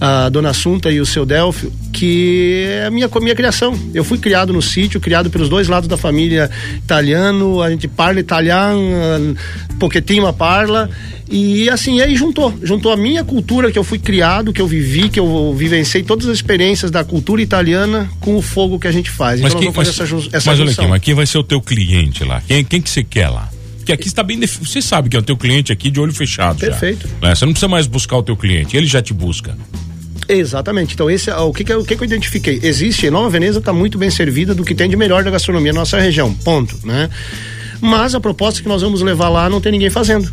a 0.00 0.28
dona 0.28 0.50
Assunta 0.50 0.88
e 0.88 1.00
o 1.00 1.04
seu 1.06 1.26
Delfio, 1.26 1.72
que 1.92 2.64
é 2.68 2.86
a 2.86 2.90
minha, 2.92 3.10
minha 3.20 3.34
criação. 3.34 3.76
Eu 3.92 4.04
fui 4.04 4.18
criado 4.18 4.52
no 4.52 4.62
sítio, 4.62 5.00
criado 5.00 5.30
pelos 5.30 5.48
dois 5.48 5.66
lados 5.66 5.88
da 5.88 5.96
família 5.96 6.48
italiano, 6.76 7.60
a 7.60 7.68
gente 7.70 7.88
parla 7.88 8.20
italiano, 8.20 9.36
pochettino 9.80 10.32
parla. 10.32 10.88
E 11.30 11.68
assim, 11.68 12.00
aí 12.00 12.16
juntou. 12.16 12.54
Juntou 12.62 12.90
a 12.90 12.96
minha 12.96 13.22
cultura 13.22 13.70
que 13.70 13.78
eu 13.78 13.84
fui 13.84 13.98
criado, 13.98 14.52
que 14.52 14.60
eu 14.62 14.66
vivi, 14.66 15.08
que 15.10 15.20
eu 15.20 15.54
vivenciei 15.54 16.02
todas 16.02 16.26
as 16.26 16.36
experiências 16.36 16.90
da 16.90 17.04
cultura 17.04 17.42
italiana 17.42 18.08
com 18.20 18.36
o 18.36 18.42
fogo 18.42 18.78
que 18.78 18.86
a 18.88 18.92
gente 18.92 19.10
faz. 19.10 19.40
Mas, 19.40 19.52
então 19.52 19.60
quem, 19.62 19.72
mas, 19.76 19.88
essa, 19.88 20.04
essa 20.04 20.50
mas 20.50 20.60
olha 20.60 20.70
aqui, 20.70 20.86
mas 20.86 21.02
quem 21.02 21.14
vai 21.14 21.26
ser 21.26 21.38
o 21.38 21.42
teu 21.42 21.60
cliente 21.60 22.24
lá? 22.24 22.42
Quem, 22.46 22.64
quem 22.64 22.80
que 22.80 22.88
você 22.88 23.04
quer 23.04 23.28
lá? 23.28 23.50
Porque 23.76 23.92
aqui 23.92 24.06
está 24.08 24.22
bem. 24.22 24.40
Você 24.40 24.80
sabe 24.80 25.08
que 25.10 25.16
é 25.16 25.18
o 25.18 25.22
teu 25.22 25.36
cliente 25.36 25.70
aqui 25.72 25.90
de 25.90 26.00
olho 26.00 26.12
fechado. 26.12 26.60
já, 26.60 26.68
Perfeito. 26.68 27.06
né? 27.20 27.34
Você 27.34 27.44
não 27.44 27.52
precisa 27.52 27.68
mais 27.68 27.86
buscar 27.86 28.16
o 28.16 28.22
teu 28.22 28.36
cliente, 28.36 28.76
ele 28.76 28.86
já 28.86 29.02
te 29.02 29.12
busca. 29.12 29.56
Exatamente. 30.28 30.94
Então, 30.94 31.10
esse 31.10 31.30
é 31.30 31.36
o 31.36 31.52
que, 31.52 31.64
que, 31.64 31.72
eu- 31.72 31.80
o 31.80 31.84
que, 31.84 31.96
que 31.96 32.02
eu 32.02 32.06
identifiquei? 32.06 32.60
Existe, 32.62 33.08
Nova 33.10 33.30
Veneza 33.30 33.58
está 33.60 33.72
muito 33.72 33.96
bem 33.96 34.10
servida 34.10 34.54
do 34.54 34.62
que 34.64 34.74
tem 34.74 34.88
de 34.88 34.96
melhor 34.96 35.24
da 35.24 35.30
gastronomia 35.30 35.72
na 35.72 35.80
nossa 35.80 35.98
região. 35.98 36.32
Ponto, 36.34 36.78
né? 36.84 37.08
Mas 37.80 38.14
a 38.14 38.20
proposta 38.20 38.60
que 38.62 38.68
nós 38.68 38.82
vamos 38.82 39.00
levar 39.02 39.28
lá 39.28 39.48
não 39.48 39.60
tem 39.60 39.72
ninguém 39.72 39.88
fazendo. 39.88 40.30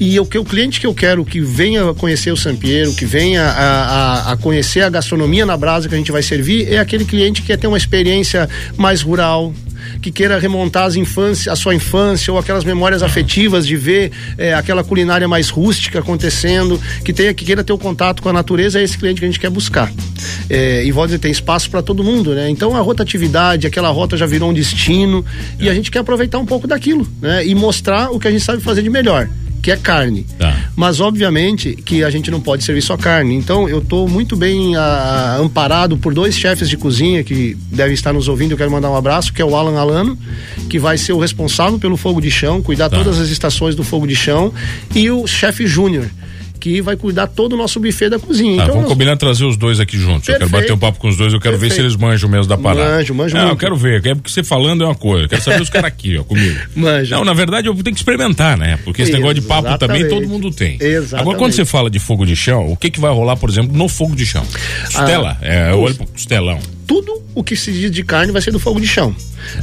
E 0.00 0.18
o 0.20 0.24
que 0.24 0.38
o 0.38 0.44
cliente 0.44 0.80
que 0.80 0.86
eu 0.86 0.94
quero 0.94 1.24
que 1.24 1.40
venha 1.40 1.92
conhecer 1.94 2.30
o 2.30 2.36
Sampiero, 2.36 2.94
que 2.94 3.04
venha 3.04 3.42
a, 3.42 4.30
a, 4.30 4.32
a 4.32 4.36
conhecer 4.36 4.82
a 4.82 4.88
gastronomia 4.88 5.44
na 5.44 5.56
brasa 5.56 5.88
que 5.88 5.94
a 5.94 5.98
gente 5.98 6.12
vai 6.12 6.22
servir, 6.22 6.72
é 6.72 6.78
aquele 6.78 7.04
cliente 7.04 7.40
que 7.40 7.48
quer 7.48 7.56
ter 7.56 7.66
uma 7.66 7.76
experiência 7.76 8.48
mais 8.76 9.02
rural, 9.02 9.52
que 10.00 10.12
queira 10.12 10.38
remontar 10.38 10.84
as 10.84 10.94
infância, 10.94 11.52
a 11.52 11.56
sua 11.56 11.74
infância 11.74 12.32
ou 12.32 12.38
aquelas 12.38 12.64
memórias 12.64 13.02
afetivas 13.02 13.66
de 13.66 13.76
ver 13.76 14.12
eh, 14.36 14.54
aquela 14.54 14.84
culinária 14.84 15.26
mais 15.26 15.48
rústica 15.48 15.98
acontecendo, 15.98 16.80
que 17.04 17.12
tenha 17.12 17.34
que 17.34 17.44
queira 17.44 17.64
ter 17.64 17.72
o 17.72 17.78
contato 17.78 18.22
com 18.22 18.28
a 18.28 18.32
natureza, 18.32 18.78
é 18.78 18.84
esse 18.84 18.96
cliente 18.96 19.18
que 19.18 19.24
a 19.24 19.28
gente 19.28 19.40
quer 19.40 19.50
buscar. 19.50 19.92
Eh, 20.48 20.84
e 20.84 20.92
vou 20.92 21.04
dizer, 21.06 21.18
tem 21.18 21.30
espaço 21.30 21.70
para 21.70 21.82
todo 21.82 22.04
mundo, 22.04 22.34
né? 22.34 22.48
Então 22.48 22.76
a 22.76 22.80
rotatividade, 22.80 23.66
aquela 23.66 23.88
rota 23.88 24.16
já 24.16 24.26
virou 24.26 24.50
um 24.50 24.54
destino 24.54 25.24
e 25.58 25.68
a 25.68 25.74
gente 25.74 25.90
quer 25.90 26.00
aproveitar 26.00 26.38
um 26.38 26.46
pouco 26.46 26.68
daquilo, 26.68 27.06
né? 27.20 27.44
E 27.44 27.54
mostrar 27.54 28.10
o 28.10 28.20
que 28.20 28.28
a 28.28 28.30
gente 28.30 28.44
sabe 28.44 28.62
fazer 28.62 28.82
de 28.82 28.90
melhor 28.90 29.28
que 29.62 29.70
é 29.70 29.76
carne. 29.76 30.24
Tá. 30.38 30.56
Mas 30.76 31.00
obviamente 31.00 31.74
que 31.76 32.04
a 32.04 32.10
gente 32.10 32.30
não 32.30 32.40
pode 32.40 32.62
servir 32.64 32.82
só 32.82 32.96
carne. 32.96 33.34
Então 33.34 33.68
eu 33.68 33.78
estou 33.78 34.08
muito 34.08 34.36
bem 34.36 34.76
ah, 34.76 35.36
amparado 35.40 35.96
por 35.96 36.14
dois 36.14 36.36
chefes 36.36 36.68
de 36.68 36.76
cozinha 36.76 37.22
que 37.24 37.56
devem 37.70 37.94
estar 37.94 38.12
nos 38.12 38.28
ouvindo. 38.28 38.52
Eu 38.52 38.56
quero 38.56 38.70
mandar 38.70 38.90
um 38.90 38.96
abraço, 38.96 39.32
que 39.32 39.42
é 39.42 39.44
o 39.44 39.56
Alan 39.56 39.78
Alano, 39.78 40.18
que 40.70 40.78
vai 40.78 40.96
ser 40.96 41.12
o 41.12 41.18
responsável 41.18 41.78
pelo 41.78 41.96
fogo 41.96 42.20
de 42.20 42.30
chão, 42.30 42.62
cuidar 42.62 42.88
Tá. 42.88 42.96
todas 42.96 43.18
as 43.20 43.28
estações 43.28 43.74
do 43.74 43.82
fogo 43.84 44.06
de 44.06 44.14
chão, 44.16 44.52
e 44.94 45.10
o 45.10 45.26
chefe 45.26 45.66
Júnior, 45.66 46.06
que 46.58 46.80
vai 46.82 46.96
cuidar 46.96 47.26
todo 47.28 47.52
o 47.54 47.56
nosso 47.56 47.78
buffet 47.80 48.08
da 48.10 48.18
cozinha. 48.18 48.56
Tá, 48.56 48.62
então 48.64 48.74
vamos 48.74 48.82
nós- 48.82 48.92
combinar 48.92 49.16
trazer 49.16 49.44
os 49.44 49.56
dois 49.56 49.80
aqui 49.80 49.96
juntos. 49.98 50.28
Eu 50.28 50.34
quero 50.34 50.38
Perfeito. 50.50 50.62
bater 50.62 50.72
um 50.74 50.78
papo 50.78 50.98
com 50.98 51.08
os 51.08 51.16
dois, 51.16 51.32
eu 51.32 51.40
quero 51.40 51.56
ver 51.56 51.70
se 51.70 51.76
Perfeito. 51.76 51.86
eles 51.92 51.96
manjam 51.96 52.28
mesmo 52.28 52.46
da 52.46 52.58
parada. 52.58 52.96
Manjo, 52.96 53.14
manjo 53.14 53.34
Não, 53.34 53.42
eu 53.42 53.46
muito. 53.48 53.60
quero 53.60 53.76
ver, 53.76 54.04
é 54.06 54.14
porque 54.14 54.30
você 54.30 54.42
falando 54.42 54.82
é 54.84 54.86
uma 54.86 54.94
coisa, 54.94 55.24
eu 55.24 55.28
quero 55.28 55.42
saber 55.42 55.62
os 55.62 55.70
caras 55.70 55.88
aqui, 55.88 56.18
ó, 56.18 56.24
comigo. 56.24 56.58
Manja. 56.76 57.16
Não, 57.16 57.24
na 57.24 57.32
verdade 57.34 57.68
eu 57.68 57.74
tenho 57.74 57.94
que 57.94 58.00
experimentar, 58.00 58.56
né? 58.58 58.78
Porque 58.84 59.02
esse 59.02 59.12
negócio 59.12 59.34
de 59.34 59.42
papo 59.42 59.76
também 59.78 60.00
Exatamente. 60.02 60.08
todo 60.08 60.28
mundo 60.28 60.50
tem. 60.50 60.76
Exatamente. 60.80 61.14
Agora, 61.20 61.38
quando 61.38 61.52
você 61.52 61.64
fala 61.64 61.88
de 61.90 61.98
fogo 61.98 62.26
de 62.26 62.34
chão, 62.36 62.66
o 62.70 62.76
que 62.76 62.90
que 62.90 63.00
vai 63.00 63.12
rolar, 63.12 63.36
por 63.36 63.48
exemplo, 63.48 63.76
no 63.76 63.88
fogo 63.88 64.14
de 64.16 64.26
chão? 64.26 64.44
Costela, 64.86 65.36
Ah, 65.40 65.46
é, 65.46 65.70
eu 65.72 65.78
olho 65.80 65.94
pro 65.94 66.06
costelão. 66.06 66.58
Tudo 66.88 67.22
o 67.34 67.44
que 67.44 67.54
se 67.54 67.70
diz 67.70 67.90
de 67.90 68.02
carne 68.02 68.32
vai 68.32 68.40
ser 68.40 68.50
do 68.50 68.58
fogo 68.58 68.80
de 68.80 68.86
chão. 68.88 69.14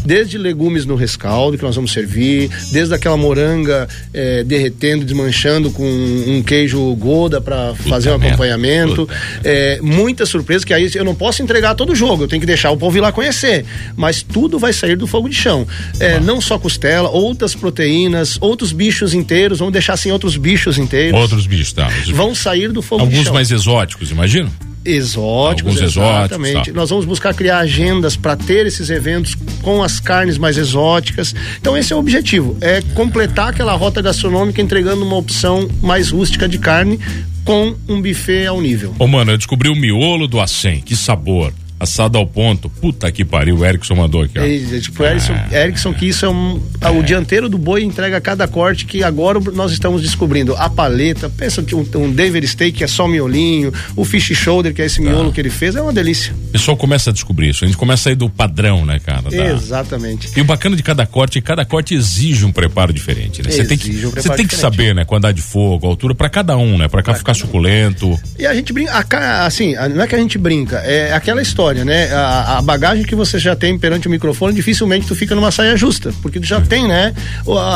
Desde 0.05 0.37
legumes 0.37 0.85
no 0.85 0.95
rescaldo 0.95 1.57
que 1.57 1.63
nós 1.63 1.75
vamos 1.75 1.91
servir, 1.91 2.49
desde 2.71 2.93
aquela 2.93 3.17
moranga 3.17 3.89
eh, 4.13 4.43
derretendo, 4.43 5.03
desmanchando 5.03 5.71
com 5.71 5.83
um 5.83 6.43
queijo 6.43 6.95
Gouda 6.95 7.41
para 7.41 7.73
fazer 7.89 8.11
um 8.11 8.15
acompanhamento. 8.15 9.07
Puta 9.07 9.15
Eh, 9.43 9.79
muitas 9.81 10.29
surpresas 10.29 10.63
que 10.63 10.73
aí 10.73 10.89
eu 10.93 11.03
não 11.03 11.15
posso 11.15 11.41
entregar 11.41 11.73
todo 11.73 11.93
o 11.93 11.95
jogo, 11.95 12.23
eu 12.23 12.27
tenho 12.27 12.39
que 12.39 12.45
deixar 12.45 12.69
o 12.69 12.77
povo 12.77 12.95
ir 12.97 13.01
lá 13.01 13.11
conhecer. 13.11 13.65
Mas 13.95 14.21
tudo 14.21 14.59
vai 14.59 14.71
sair 14.71 14.95
do 14.95 15.07
fogo 15.07 15.27
de 15.27 15.35
chão. 15.35 15.67
Eh, 15.99 16.19
não 16.19 16.39
só 16.39 16.59
costela, 16.59 17.09
outras 17.09 17.55
proteínas, 17.55 18.37
outros 18.39 18.71
bichos 18.71 19.15
inteiros, 19.15 19.59
vamos 19.59 19.73
deixar 19.73 19.93
assim 19.93 20.11
outros 20.11 20.37
bichos 20.37 20.77
inteiros. 20.77 21.19
Outros 21.19 21.47
bichos, 21.47 21.73
tá? 21.73 21.89
Vão 22.13 22.35
sair 22.35 22.71
do 22.71 22.83
fogo 22.83 23.01
de 23.07 23.13
Alguns 23.13 23.25
chão 23.25 23.33
mais 23.33 23.49
exóticos, 23.49 24.11
imagina? 24.11 24.51
Exóticos, 24.85 25.73
Alguns 25.73 25.81
exóticos, 25.91 26.47
exatamente. 26.47 26.71
tá. 26.71 26.77
Nós 26.79 26.89
vamos 26.89 27.05
buscar 27.05 27.33
criar 27.33 27.59
agendas 27.59 28.15
para 28.15 28.35
ter 28.35 28.65
esses 28.65 28.89
eventos 28.89 29.35
com 29.61 29.81
as 29.81 29.99
carnes 29.99 30.37
mais 30.37 30.57
exóticas. 30.57 31.33
Então 31.59 31.75
esse 31.75 31.91
é 31.91 31.95
o 31.95 31.99
objetivo, 31.99 32.55
é 32.61 32.81
completar 32.93 33.49
aquela 33.49 33.73
rota 33.73 34.01
gastronômica 34.01 34.61
entregando 34.61 35.03
uma 35.03 35.15
opção 35.15 35.67
mais 35.81 36.09
rústica 36.11 36.47
de 36.47 36.59
carne 36.59 36.99
com 37.43 37.75
um 37.87 38.01
buffet 38.01 38.45
ao 38.47 38.61
nível. 38.61 38.95
Ô, 38.97 39.07
mano, 39.07 39.31
eu 39.31 39.37
descobri 39.37 39.69
o 39.69 39.75
miolo 39.75 40.27
do 40.27 40.39
acém, 40.39 40.81
que 40.81 40.95
sabor. 40.95 41.53
Assado 41.79 42.17
ao 42.17 42.25
ponto. 42.25 42.69
Puta 42.69 43.11
que 43.11 43.25
pariu, 43.25 43.57
o 43.57 43.65
Erickson 43.65 43.95
mandou 43.95 44.21
aqui, 44.21 44.39
ó. 44.39 44.43
E, 44.43 44.79
tipo, 44.79 45.03
Erickson, 45.03 45.33
Erickson, 45.51 45.93
que 45.93 46.05
isso 46.07 46.25
é 46.25 46.29
um. 46.29 46.61
ah, 46.81 46.91
O 46.91 47.03
dianteiro 47.03 47.49
do 47.49 47.57
boi 47.57 47.83
entrega 47.83 48.21
cada 48.21 48.47
corte 48.47 48.85
que 48.85 49.03
agora 49.03 49.39
nós 49.53 49.71
estamos 49.71 50.01
descobrindo. 50.01 50.55
A 50.55 50.69
paleta, 50.69 51.29
pensa 51.29 51.61
que 51.61 51.75
um, 51.75 51.85
um 51.95 52.11
Denver 52.11 52.47
Steak 52.47 52.77
que 52.77 52.83
é 52.83 52.87
só 52.87 53.07
miolinho, 53.07 53.73
o 53.95 54.05
fish 54.05 54.31
shoulder, 54.35 54.73
que 54.73 54.81
é 54.81 54.85
esse 54.85 55.01
miolo 55.01 55.31
que 55.33 55.39
ele 55.41 55.49
fez, 55.49 55.75
é 55.75 55.81
uma 55.81 55.91
delícia. 55.93 56.33
O 56.49 56.51
pessoal 56.51 56.77
começa 56.77 57.09
a 57.09 57.13
descobrir 57.13 57.49
isso. 57.49 57.63
A 57.65 57.67
gente 57.67 57.77
começa 57.77 58.07
a 58.09 58.11
ir 58.11 58.15
do 58.15 58.29
padrão, 58.29 58.85
né, 58.85 58.99
cara? 58.99 59.23
da- 59.23 59.45
Exatamente. 59.53 60.29
E 60.35 60.41
o 60.41 60.45
bacana 60.45 60.75
de 60.75 60.83
cada 60.83 61.05
corte, 61.05 61.41
cada 61.41 61.65
corte 61.65 61.93
exige 61.93 62.45
um 62.45 62.51
preparo 62.51 62.93
diferente, 62.93 63.41
né? 63.43 63.51
Você 63.51 63.65
tem 63.65 63.77
que, 63.77 63.89
um 64.05 64.11
você 64.11 64.29
tem 64.29 64.45
que 64.47 64.55
diferente. 64.55 64.55
saber, 64.61 64.95
né? 64.95 65.03
Quantidade 65.05 65.35
de 65.37 65.43
fogo, 65.43 65.87
altura 65.87 66.15
pra 66.15 66.29
cada 66.29 66.55
um, 66.57 66.77
né? 66.77 66.87
Pra 66.87 67.03
cá 67.03 67.13
ficar 67.13 67.33
suculento. 67.33 68.17
E 68.39 68.45
a 68.45 68.53
gente 68.53 68.71
brinca, 68.71 68.93
a 68.93 69.45
assim, 69.45 69.75
não 69.93 70.01
é 70.03 70.07
que 70.07 70.15
a 70.15 70.19
gente 70.19 70.37
brinca, 70.37 70.77
é 70.77 71.11
aquela 71.13 71.41
história. 71.41 71.64
História, 71.65 71.85
né? 71.85 72.11
A, 72.13 72.57
a, 72.57 72.61
bagagem 72.61 73.03
que 73.03 73.15
você 73.15 73.39
já 73.39 73.55
tem 73.55 73.77
perante 73.77 74.07
o 74.07 74.11
microfone, 74.11 74.53
dificilmente 74.53 75.07
tu 75.07 75.15
fica 75.15 75.33
numa 75.33 75.51
saia 75.51 75.75
justa, 75.75 76.13
porque 76.21 76.39
tu 76.39 76.45
já 76.45 76.61
tem, 76.61 76.87
né? 76.87 77.13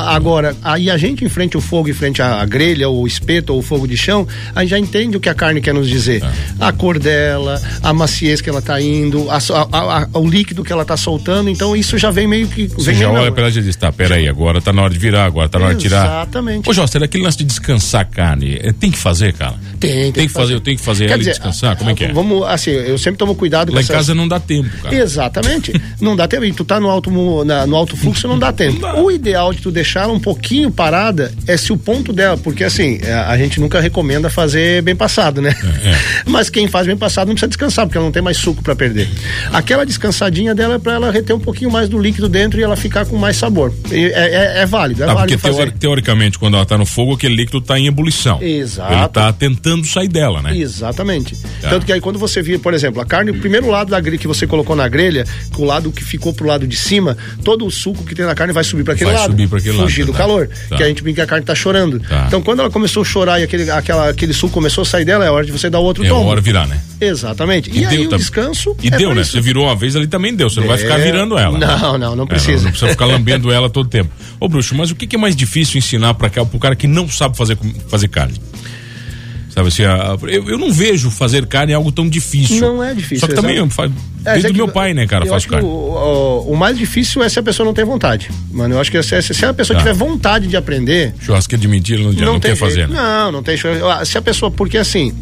Agora, 0.08 0.55
aí 0.63 0.89
a 0.91 0.98
gente 0.98 1.25
em 1.25 1.29
frente 1.29 1.55
ao 1.55 1.62
fogo, 1.62 1.89
em 1.89 1.93
frente 1.93 2.22
à 2.22 2.46
grelha, 2.46 2.88
ou 2.88 3.08
espeto, 3.08 3.53
ou 3.53 3.62
fogo 3.62 3.88
de 3.88 3.98
chão, 3.98 4.27
aí 4.55 4.67
já 4.67 4.77
entende 4.77 5.17
o 5.17 5.19
que 5.19 5.29
a 5.29 5.34
carne 5.34 5.60
quer 5.60 5.74
nos 5.74 5.88
dizer. 5.88 6.24
É. 6.24 6.29
A 6.60 6.72
cor 6.72 7.00
dela, 7.00 7.60
a 7.81 7.91
maciez 7.93 8.41
que 8.41 8.50
ela 8.50 8.62
tá 8.62 8.79
indo, 8.79 9.27
a, 9.31 9.38
a, 9.38 10.19
o 10.19 10.27
líquido 10.27 10.63
que 10.63 10.72
ela 10.72 10.86
tá 10.86 10.96
soltando, 10.96 11.50
então 11.50 11.75
isso 11.75 11.98
já 11.98 12.12
vem 12.12 12.27
meio 12.27 12.48
que. 12.48 12.67
Você 12.67 12.93
já 12.93 13.10
olha 13.10 13.31
pra 13.31 13.48
ela 13.48 13.51
e 13.51 13.62
diz, 13.62 13.75
tá, 13.75 13.91
peraí, 13.91 14.27
agora 14.27 14.62
tá 14.62 14.72
na 14.72 14.84
hora 14.84 14.93
de 14.93 15.00
virar, 15.00 15.25
agora 15.25 15.50
tá 15.50 15.58
na 15.58 15.65
hora 15.65 15.75
de 15.75 15.81
tirar. 15.81 16.05
Exatamente. 16.05 16.69
Ô, 16.69 16.74
Joster, 16.74 17.01
aquele 17.01 17.24
lance 17.24 17.38
de 17.38 17.46
descansar 17.46 18.01
a 18.01 18.05
carne, 18.05 18.60
é, 18.62 18.72
tem 18.72 18.91
que 18.91 18.98
fazer, 18.98 19.34
cara? 19.34 19.55
Tem, 19.79 19.89
tem, 19.89 20.12
tem 20.12 20.27
que 20.27 20.34
fazer. 20.34 20.53
Eu 20.53 20.60
tenho 20.60 20.77
que 20.77 20.84
fazer 20.84 21.05
Quer 21.05 21.13
ela 21.13 21.17
dizer, 21.19 21.31
descansar? 21.31 21.75
Como 21.75 21.89
é 21.89 21.93
que 21.96 22.05
é? 22.05 22.13
Vamos, 22.13 22.46
assim, 22.48 22.72
eu 22.72 22.98
sempre 22.98 23.17
tomo 23.17 23.34
cuidado 23.34 23.72
com 23.72 23.78
Lá 23.79 23.83
em 23.83 23.98
casa 23.98 24.15
não 24.15 24.27
dá 24.27 24.39
tempo, 24.39 24.69
cara. 24.81 24.95
Exatamente. 24.95 25.74
não 26.00 26.15
dá 26.15 26.27
tempo. 26.27 26.45
E 26.45 26.53
tu 26.53 26.65
tá 26.65 26.79
no 26.79 26.89
alto, 26.89 27.09
na, 27.43 27.65
no 27.65 27.75
alto 27.75 27.95
fluxo, 27.95 28.27
não 28.27 28.38
dá 28.38 28.51
tempo. 28.51 28.79
Não 28.79 28.93
dá. 28.93 29.01
O 29.01 29.12
ideal 29.12 29.53
de 29.53 29.62
tu 29.62 29.71
deixar 29.71 30.01
ela 30.01 30.13
um 30.13 30.19
pouquinho 30.19 30.71
parada 30.71 31.33
é 31.48 31.57
se 31.57 31.71
o 31.71 31.77
ponto 31.77 32.12
dela, 32.13 32.38
porque 32.38 32.63
assim, 32.63 33.00
é, 33.01 33.13
a 33.13 33.38
gente 33.38 33.59
nunca 33.59 33.79
recomenda 33.79 34.29
fazer 34.29 34.81
bem 34.81 34.95
passado, 34.95 35.41
né? 35.41 35.55
É, 35.83 35.89
é. 35.89 36.00
Mas 36.25 36.50
quem 36.50 36.67
faz 36.67 36.88
bem 36.88 36.98
passado 36.98 37.27
não 37.27 37.36
precisa 37.36 37.50
descansar, 37.50 37.86
porque 37.86 37.98
ela 37.98 38.05
não 38.05 38.12
tem 38.12 38.21
mais 38.21 38.38
suco 38.38 38.63
para 38.63 38.75
perder. 38.75 39.09
Aquela 39.51 39.86
descansadinha 39.86 40.53
dela 40.53 40.75
é 40.75 40.79
pra 40.79 40.93
ela 40.93 41.12
reter 41.12 41.36
um 41.36 41.39
pouquinho 41.39 41.71
mais 41.71 41.89
do 41.89 41.98
líquido 41.98 42.29
dentro 42.29 42.59
e 42.59 42.63
ela 42.63 42.75
ficar 42.75 43.05
com 43.05 43.17
mais 43.17 43.38
sabor. 43.38 43.74
É, 43.91 43.98
é, 43.98 44.62
é 44.62 44.65
válido, 44.65 45.03
é 45.03 45.05
tá, 45.05 45.13
válido 45.13 45.39
porque 45.39 45.55
fazer. 45.55 45.71
teoricamente, 45.74 46.38
quando 46.38 46.55
ela 46.55 46.65
tá 46.65 46.77
no 46.77 46.86
fogo, 46.86 47.13
aquele 47.13 47.36
líquido 47.36 47.62
tá 47.62 47.79
em 47.79 47.88
ebulição. 47.88 48.41
Exato. 48.41 48.93
Ele 48.93 49.07
tá 49.07 49.33
tentando 49.33 49.86
sair 49.86 50.07
dela, 50.07 50.41
né? 50.41 50.57
Exatamente. 50.57 51.36
Tá. 51.62 51.69
Tanto 51.69 51.86
que 51.86 51.93
aí 51.93 52.01
quando 52.01 52.19
você 52.19 52.41
via, 52.41 52.59
por 52.59 52.74
exemplo, 52.74 53.01
a 53.01 53.05
carne, 53.05 53.31
o 53.31 53.39
primeiro 53.69 53.71
lado 53.71 53.89
da 53.89 53.99
grelha 53.99 54.17
que 54.17 54.27
você 54.27 54.47
colocou 54.47 54.75
na 54.75 54.88
grelha, 54.88 55.25
o 55.57 55.63
lado 55.63 55.91
que 55.91 56.03
ficou 56.03 56.33
pro 56.33 56.47
lado 56.47 56.67
de 56.67 56.75
cima, 56.75 57.15
todo 57.43 57.65
o 57.65 57.71
suco 57.71 58.03
que 58.03 58.15
tem 58.15 58.25
na 58.25 58.35
carne 58.35 58.51
vai 58.51 58.63
subir 58.63 58.83
para 58.83 58.93
aquele 58.93 59.11
vai 59.11 59.19
lado. 59.19 59.31
Subir 59.31 59.47
pra 59.47 59.59
aquele 59.59 59.77
fugir 59.77 60.01
lado, 60.01 60.11
do 60.11 60.13
tá. 60.13 60.17
calor. 60.17 60.49
Tá. 60.69 60.77
Que 60.77 60.83
a 60.83 60.88
gente 60.88 61.03
brinca 61.03 61.15
que 61.17 61.21
a 61.21 61.27
carne 61.27 61.45
tá 61.45 61.55
chorando. 61.55 61.99
Tá. 61.99 62.25
Então 62.27 62.41
quando 62.41 62.59
ela 62.61 62.69
começou 62.69 63.01
a 63.01 63.05
chorar 63.05 63.39
e 63.39 63.43
aquele, 63.43 63.69
aquela, 63.69 64.09
aquele 64.09 64.33
suco 64.33 64.53
começou 64.53 64.81
a 64.81 64.85
sair 64.85 65.05
dela, 65.05 65.25
é 65.25 65.29
hora 65.29 65.45
de 65.45 65.51
você 65.51 65.69
dar 65.69 65.79
outro 65.79 66.03
é 66.03 66.09
tom. 66.09 66.23
É 66.23 66.25
hora 66.25 66.41
virar, 66.41 66.67
né? 66.67 66.81
Exatamente. 66.99 67.69
E, 67.71 67.81
e 67.81 67.85
aí 67.85 68.07
o 68.07 68.09
descanso. 68.09 68.75
E 68.81 68.88
é 68.88 68.91
deu, 68.91 69.13
né? 69.13 69.21
Isso. 69.21 69.31
Você 69.31 69.41
virou 69.41 69.65
uma 69.65 69.75
vez 69.75 69.95
ali 69.95 70.07
também 70.07 70.35
deu. 70.35 70.49
Você 70.49 70.59
não 70.59 70.67
vai 70.67 70.77
ficar 70.77 70.99
é. 70.99 71.03
virando 71.03 71.38
ela. 71.38 71.57
Não, 71.57 71.97
não, 71.97 72.15
não 72.15 72.27
precisa. 72.27 72.51
É, 72.51 72.55
não, 72.55 72.63
não, 72.63 72.71
precisa 72.71 72.91
ficar 72.91 73.05
lambendo 73.05 73.51
ela 73.51 73.69
todo 73.69 73.88
tempo. 73.88 74.09
Ô, 74.39 74.47
Bruxo, 74.47 74.75
mas 74.75 74.91
o 74.91 74.95
que, 74.95 75.05
que 75.05 75.15
é 75.15 75.19
mais 75.19 75.35
difícil 75.35 75.77
ensinar 75.77 76.13
para 76.15 76.31
o 76.51 76.59
cara 76.59 76.75
que 76.75 76.88
não 76.88 77.07
sabe 77.09 77.38
fazer, 77.38 77.57
fazer 77.88 78.07
carne? 78.07 78.39
Sabe 79.50 79.68
assim, 79.68 79.84
a, 79.84 80.15
eu, 80.24 80.50
eu 80.50 80.58
não 80.58 80.72
vejo 80.72 81.10
fazer 81.10 81.46
carne 81.48 81.74
algo 81.74 81.91
tão 81.91 82.08
difícil. 82.08 82.62
Não 82.62 82.84
é 82.84 82.94
difícil. 82.94 83.22
Só 83.22 83.27
que 83.27 83.34
também 83.34 83.68
faz, 83.70 83.91
é, 84.24 84.34
desde 84.34 84.51
é 84.51 84.53
meu 84.53 84.68
pai, 84.68 84.94
né, 84.94 85.08
cara, 85.08 85.25
faz 85.25 85.46
carne. 85.46 85.68
O, 85.68 85.70
o, 85.70 86.51
o, 86.51 86.56
mais 86.56 86.77
difícil 86.77 87.24
é 87.24 87.29
se 87.29 87.39
a 87.39 87.44
pessoa 87.44 87.65
não 87.65 87.74
tem 87.74 87.84
vontade. 87.84 88.29
Mano, 88.51 88.75
eu 88.75 88.79
acho 88.79 88.91
que 88.91 89.01
se, 89.01 89.22
se 89.22 89.46
a 89.46 89.53
pessoa 89.53 89.77
tá. 89.77 89.84
tiver 89.84 89.96
vontade 89.96 90.48
de 90.48 90.56
aprender. 90.56 91.13
Churrasqueira 91.20 91.62
de 91.62 91.68
mentira 91.68 92.03
não, 92.03 92.12
não, 92.12 92.34
não 92.34 92.39
quer 92.39 92.56
fazer, 92.56 92.88
né? 92.88 92.96
Não, 92.96 93.32
não 93.32 93.44
tem 93.44 93.58
Se 94.06 94.18
a 94.18 94.22
pessoa, 94.22 94.51
porque 94.51 94.77
assim, 94.77 95.13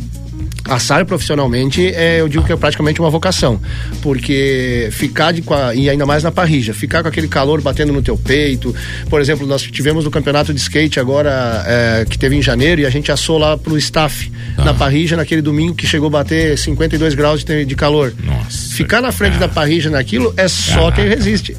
assar 0.69 1.05
profissionalmente, 1.05 1.87
é, 1.87 2.21
eu 2.21 2.27
digo 2.27 2.43
que 2.43 2.51
é 2.51 2.55
praticamente 2.55 2.99
uma 2.99 3.09
vocação. 3.09 3.59
Porque 4.01 4.89
ficar 4.91 5.31
de, 5.31 5.43
e 5.75 5.89
ainda 5.89 6.05
mais 6.05 6.23
na 6.23 6.31
parrija, 6.31 6.73
ficar 6.73 7.01
com 7.01 7.09
aquele 7.09 7.27
calor 7.27 7.61
batendo 7.61 7.93
no 7.93 8.01
teu 8.01 8.17
peito. 8.17 8.75
Por 9.09 9.21
exemplo, 9.21 9.45
nós 9.47 9.61
tivemos 9.61 10.05
no 10.05 10.11
campeonato 10.11 10.53
de 10.53 10.59
skate 10.59 10.99
agora, 10.99 11.63
é, 11.65 12.05
que 12.09 12.17
teve 12.17 12.35
em 12.35 12.41
janeiro, 12.41 12.81
e 12.81 12.85
a 12.85 12.89
gente 12.89 13.11
assou 13.11 13.37
lá 13.37 13.57
pro 13.57 13.77
staff, 13.77 14.31
ah. 14.57 14.65
na 14.65 14.73
parrija, 14.73 15.15
naquele 15.15 15.41
domingo 15.41 15.75
que 15.75 15.87
chegou 15.87 16.07
a 16.07 16.11
bater 16.11 16.57
52 16.57 17.13
graus 17.13 17.43
de, 17.43 17.65
de 17.65 17.75
calor. 17.75 18.13
Nossa. 18.23 18.73
Ficar 18.73 19.01
na 19.01 19.11
frente 19.11 19.37
da 19.37 19.47
parrija 19.47 19.89
naquilo 19.89 20.33
é 20.37 20.47
só 20.47 20.91
quem 20.91 21.07
resiste. 21.07 21.55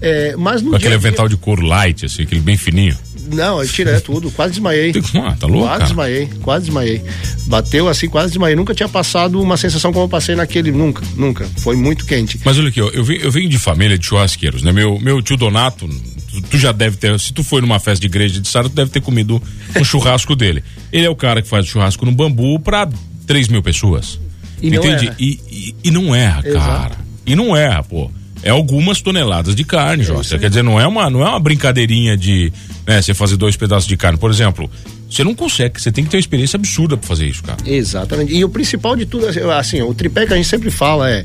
É, 0.00 0.34
mas 0.36 0.62
no 0.62 0.70
com 0.70 0.76
aquele 0.76 0.94
avental 0.94 1.28
de 1.28 1.36
couro 1.36 1.62
light, 1.62 2.06
assim, 2.06 2.22
aquele 2.22 2.40
bem 2.40 2.56
fininho. 2.56 2.96
Não, 3.32 3.62
eu 3.62 3.68
tirei 3.68 4.00
tudo, 4.00 4.30
quase 4.30 4.52
desmaiei. 4.52 4.92
Ah, 5.14 5.36
tá 5.38 5.46
louco? 5.46 5.66
Quase 5.66 5.78
cara. 5.78 5.84
desmaiei, 5.84 6.28
quase 6.42 6.64
desmaiei. 6.66 7.02
Bateu 7.46 7.88
assim, 7.88 8.08
quase 8.08 8.28
desmaiei. 8.28 8.56
Nunca 8.56 8.74
tinha 8.74 8.88
passado 8.88 9.40
uma 9.40 9.56
sensação 9.56 9.92
como 9.92 10.04
eu 10.04 10.08
passei 10.08 10.34
naquele, 10.34 10.72
nunca, 10.72 11.02
nunca. 11.16 11.46
Foi 11.58 11.76
muito 11.76 12.04
quente. 12.04 12.40
Mas 12.44 12.58
olha 12.58 12.68
aqui, 12.68 12.80
ó, 12.80 12.88
eu, 12.88 13.04
venho, 13.04 13.20
eu 13.20 13.30
venho 13.30 13.48
de 13.48 13.58
família 13.58 13.98
de 13.98 14.06
churrasqueiros, 14.06 14.62
né? 14.62 14.72
Meu, 14.72 14.98
meu 14.98 15.22
tio 15.22 15.36
Donato, 15.36 15.88
tu, 15.88 16.42
tu, 16.42 16.58
já 16.58 16.72
deve 16.72 16.96
ter, 16.96 17.18
se 17.20 17.32
tu 17.32 17.44
foi 17.44 17.60
numa 17.60 17.78
festa 17.78 18.00
de 18.00 18.06
igreja 18.06 18.40
de 18.40 18.48
Sara, 18.48 18.68
tu 18.68 18.74
deve 18.74 18.90
ter 18.90 19.00
comido 19.00 19.42
um 19.76 19.84
churrasco 19.84 20.34
dele. 20.34 20.62
Ele 20.92 21.06
é 21.06 21.10
o 21.10 21.16
cara 21.16 21.42
que 21.42 21.48
faz 21.48 21.66
churrasco 21.66 22.04
no 22.04 22.12
bambu 22.12 22.58
pra 22.58 22.88
3 23.26 23.48
mil 23.48 23.62
pessoas. 23.62 24.18
E 24.60 24.68
Entende? 24.68 25.06
Não 25.06 25.14
e, 25.18 25.40
e, 25.50 25.74
e, 25.84 25.90
não 25.90 26.14
erra, 26.14 26.42
Exato. 26.44 26.66
cara. 26.66 26.98
E 27.24 27.34
não 27.34 27.56
erra, 27.56 27.82
pô 27.82 28.10
é 28.42 28.50
algumas 28.50 29.00
toneladas 29.00 29.54
de 29.54 29.64
carne, 29.64 30.04
é 30.04 30.38
Quer 30.38 30.48
dizer, 30.48 30.62
não 30.62 30.80
é 30.80 30.86
uma, 30.86 31.10
não 31.10 31.22
é 31.22 31.28
uma 31.28 31.40
brincadeirinha 31.40 32.16
de 32.16 32.52
né, 32.86 33.00
você 33.00 33.12
fazer 33.12 33.36
dois 33.36 33.56
pedaços 33.56 33.86
de 33.86 33.96
carne. 33.96 34.18
Por 34.18 34.30
exemplo, 34.30 34.70
você 35.10 35.22
não 35.24 35.34
consegue, 35.34 35.80
você 35.80 35.92
tem 35.92 36.04
que 36.04 36.10
ter 36.10 36.16
uma 36.16 36.20
experiência 36.20 36.56
absurda 36.56 36.96
para 36.96 37.06
fazer 37.06 37.26
isso, 37.26 37.42
cara. 37.42 37.58
Exatamente. 37.66 38.34
E 38.34 38.44
o 38.44 38.48
principal 38.48 38.96
de 38.96 39.06
tudo, 39.06 39.26
assim, 39.52 39.82
o 39.82 39.92
tripé 39.92 40.26
que 40.26 40.32
a 40.32 40.36
gente 40.36 40.48
sempre 40.48 40.70
fala 40.70 41.10
é 41.10 41.24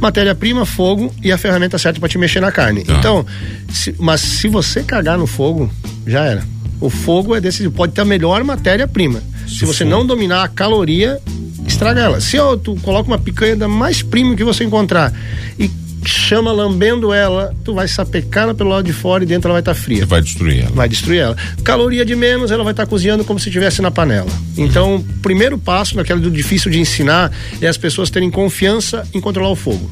matéria-prima, 0.00 0.64
fogo 0.64 1.12
e 1.22 1.32
a 1.32 1.38
ferramenta 1.38 1.76
certa 1.78 1.98
para 1.98 2.08
te 2.08 2.18
mexer 2.18 2.40
na 2.40 2.52
carne. 2.52 2.84
Ah. 2.86 2.96
Então, 2.98 3.26
se, 3.72 3.94
mas 3.98 4.20
se 4.20 4.48
você 4.48 4.82
cagar 4.82 5.18
no 5.18 5.26
fogo, 5.26 5.70
já 6.06 6.24
era. 6.24 6.44
O 6.80 6.88
fogo 6.88 7.34
é 7.34 7.40
decisivo, 7.40 7.74
pode 7.74 7.92
ter 7.92 8.02
a 8.02 8.04
melhor 8.04 8.44
matéria-prima. 8.44 9.20
Se, 9.46 9.56
se 9.56 9.64
você 9.64 9.84
não 9.84 10.06
dominar 10.06 10.44
a 10.44 10.48
caloria, 10.48 11.20
estraga 11.66 12.02
ela. 12.02 12.20
Se 12.20 12.36
eu, 12.36 12.56
tu 12.56 12.76
coloca 12.76 13.08
uma 13.08 13.18
picanha 13.18 13.56
da 13.56 13.66
mais 13.66 14.02
prima 14.02 14.36
que 14.36 14.44
você 14.44 14.62
encontrar 14.62 15.12
e 15.58 15.68
chama 16.04 16.52
lambendo 16.52 17.12
ela, 17.12 17.54
tu 17.64 17.74
vai 17.74 17.88
sapecar 17.88 18.54
pelo 18.54 18.70
lado 18.70 18.84
de 18.84 18.92
fora 18.92 19.24
e 19.24 19.26
dentro 19.26 19.48
ela 19.48 19.54
vai 19.54 19.60
estar 19.60 19.74
tá 19.74 19.80
fria. 19.80 19.98
Você 19.98 20.06
vai 20.06 20.22
destruir 20.22 20.60
ela. 20.60 20.70
Vai 20.70 20.88
destruir 20.88 21.20
ela. 21.20 21.36
Caloria 21.64 22.04
de 22.04 22.14
menos, 22.14 22.50
ela 22.50 22.64
vai 22.64 22.72
estar 22.72 22.84
tá 22.84 22.90
cozinhando 22.90 23.24
como 23.24 23.38
se 23.38 23.48
estivesse 23.48 23.82
na 23.82 23.90
panela. 23.90 24.30
Então, 24.56 24.96
o 24.96 25.04
primeiro 25.20 25.58
passo, 25.58 25.96
naquela 25.96 26.20
do 26.20 26.30
difícil 26.30 26.70
de 26.70 26.78
ensinar, 26.78 27.32
é 27.60 27.66
as 27.66 27.76
pessoas 27.76 28.10
terem 28.10 28.30
confiança 28.30 29.06
em 29.14 29.20
controlar 29.20 29.50
o 29.50 29.56
fogo. 29.56 29.90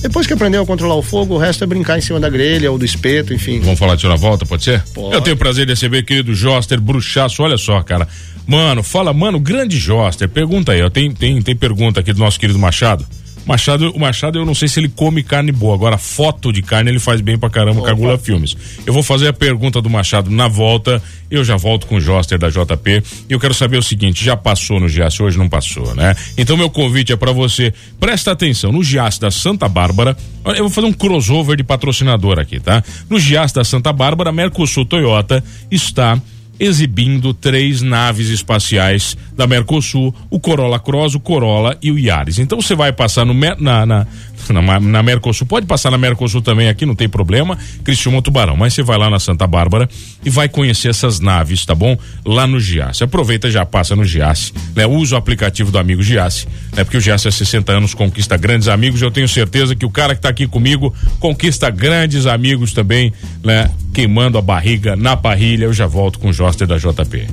Depois 0.00 0.26
que 0.26 0.32
aprendeu 0.32 0.62
a 0.62 0.66
controlar 0.66 0.94
o 0.94 1.02
fogo, 1.02 1.34
o 1.34 1.38
resto 1.38 1.64
é 1.64 1.66
brincar 1.66 1.98
em 1.98 2.00
cima 2.00 2.20
da 2.20 2.28
grelha 2.28 2.70
ou 2.70 2.78
do 2.78 2.84
espeto, 2.84 3.32
enfim. 3.32 3.60
Vamos 3.60 3.78
falar 3.78 3.96
de 3.96 4.06
na 4.06 4.16
volta, 4.16 4.44
pode 4.44 4.62
ser? 4.62 4.82
Pode. 4.94 5.14
Eu 5.14 5.20
tenho 5.20 5.34
o 5.34 5.38
prazer 5.38 5.66
de 5.66 5.72
receber 5.72 6.02
querido 6.02 6.34
Joster 6.34 6.80
Bruxaço, 6.80 7.42
olha 7.42 7.56
só, 7.56 7.82
cara. 7.82 8.06
Mano, 8.46 8.82
fala, 8.82 9.12
mano, 9.12 9.40
grande 9.40 9.78
Joster, 9.78 10.28
pergunta 10.28 10.72
aí, 10.72 10.82
ó, 10.82 10.88
tem, 10.88 11.10
tem, 11.10 11.40
tem 11.42 11.56
pergunta 11.56 12.00
aqui 12.00 12.12
do 12.12 12.18
nosso 12.18 12.38
querido 12.38 12.58
Machado. 12.58 13.04
Machado, 13.46 13.92
o 13.92 14.00
Machado, 14.00 14.38
eu 14.38 14.44
não 14.44 14.54
sei 14.54 14.66
se 14.66 14.80
ele 14.80 14.88
come 14.88 15.22
carne 15.22 15.52
boa. 15.52 15.74
Agora, 15.74 15.96
foto 15.96 16.52
de 16.52 16.62
carne 16.62 16.90
ele 16.90 16.98
faz 16.98 17.20
bem 17.20 17.38
pra 17.38 17.48
caramba 17.48 17.80
com 17.80 17.86
a 17.86 17.92
Gula 17.92 18.18
Filmes. 18.18 18.56
Eu 18.84 18.92
vou 18.92 19.04
fazer 19.04 19.28
a 19.28 19.32
pergunta 19.32 19.80
do 19.80 19.88
Machado 19.88 20.30
na 20.30 20.48
volta. 20.48 21.00
Eu 21.30 21.44
já 21.44 21.56
volto 21.56 21.86
com 21.86 21.96
o 21.96 22.00
Joster 22.00 22.38
da 22.38 22.48
JP. 22.50 23.02
E 23.28 23.32
eu 23.32 23.38
quero 23.38 23.54
saber 23.54 23.78
o 23.78 23.82
seguinte: 23.82 24.24
já 24.24 24.36
passou 24.36 24.80
no 24.80 24.88
Giasse? 24.88 25.22
Hoje 25.22 25.38
não 25.38 25.48
passou, 25.48 25.94
né? 25.94 26.16
Então, 26.36 26.56
meu 26.56 26.68
convite 26.68 27.12
é 27.12 27.16
para 27.16 27.30
você. 27.30 27.72
Presta 28.00 28.32
atenção. 28.32 28.72
No 28.72 28.82
Giasse 28.82 29.20
da 29.20 29.30
Santa 29.30 29.68
Bárbara, 29.68 30.16
eu 30.44 30.64
vou 30.64 30.70
fazer 30.70 30.86
um 30.88 30.92
crossover 30.92 31.56
de 31.56 31.62
patrocinador 31.62 32.40
aqui, 32.40 32.58
tá? 32.58 32.82
No 33.08 33.18
Giasse 33.18 33.54
da 33.54 33.62
Santa 33.62 33.92
Bárbara, 33.92 34.32
Mercosul 34.32 34.84
Toyota 34.84 35.42
está 35.70 36.20
exibindo 36.58 37.34
três 37.34 37.82
naves 37.82 38.28
espaciais 38.28 39.16
da 39.36 39.46
Mercosul, 39.46 40.14
o 40.30 40.40
Corolla 40.40 40.78
Cross, 40.78 41.14
o 41.14 41.20
Corolla 41.20 41.76
e 41.82 41.90
o 41.90 41.98
Yaris. 41.98 42.38
Então 42.38 42.60
você 42.60 42.74
vai 42.74 42.92
passar 42.92 43.24
no, 43.24 43.34
na, 43.34 43.86
na, 43.86 44.06
na, 44.50 44.80
na 44.80 45.02
Mercosul, 45.02 45.46
pode 45.46 45.66
passar 45.66 45.90
na 45.90 45.98
Mercosul 45.98 46.40
também 46.40 46.68
aqui, 46.68 46.86
não 46.86 46.94
tem 46.94 47.08
problema, 47.08 47.58
Cristiúma 47.84 48.22
Tubarão, 48.22 48.56
mas 48.56 48.74
você 48.74 48.82
vai 48.82 48.96
lá 48.96 49.10
na 49.10 49.18
Santa 49.18 49.46
Bárbara 49.46 49.88
e 50.24 50.30
vai 50.30 50.48
conhecer 50.48 50.88
essas 50.88 51.20
naves, 51.20 51.64
tá 51.64 51.74
bom? 51.74 51.98
Lá 52.24 52.46
no 52.46 52.58
Giasse. 52.58 53.04
Aproveita 53.04 53.50
já 53.50 53.66
passa 53.66 53.94
no 53.94 54.04
Giasse, 54.04 54.52
né? 54.74 54.86
Usa 54.86 55.16
o 55.16 55.18
aplicativo 55.18 55.70
do 55.70 55.78
amigo 55.78 56.02
Giasse, 56.02 56.46
né? 56.74 56.84
Porque 56.84 56.96
o 56.96 57.00
Giasse 57.00 57.28
há 57.28 57.32
60 57.32 57.72
anos 57.72 57.94
conquista 57.94 58.36
grandes 58.36 58.68
amigos, 58.68 59.02
eu 59.02 59.10
tenho 59.10 59.28
certeza 59.28 59.74
que 59.74 59.84
o 59.84 59.90
cara 59.90 60.14
que 60.14 60.20
tá 60.20 60.30
aqui 60.30 60.46
comigo 60.46 60.94
conquista 61.20 61.68
grandes 61.70 62.26
amigos 62.26 62.72
também, 62.72 63.12
né? 63.44 63.70
Queimando 63.92 64.38
a 64.38 64.42
barriga 64.42 64.94
na 64.96 65.16
parrilha, 65.16 65.64
eu 65.64 65.72
já 65.72 65.86
volto 65.86 66.18
com 66.18 66.28
o 66.28 66.32
Joster 66.46 66.68
da 66.68 66.78
JP. 66.78 67.26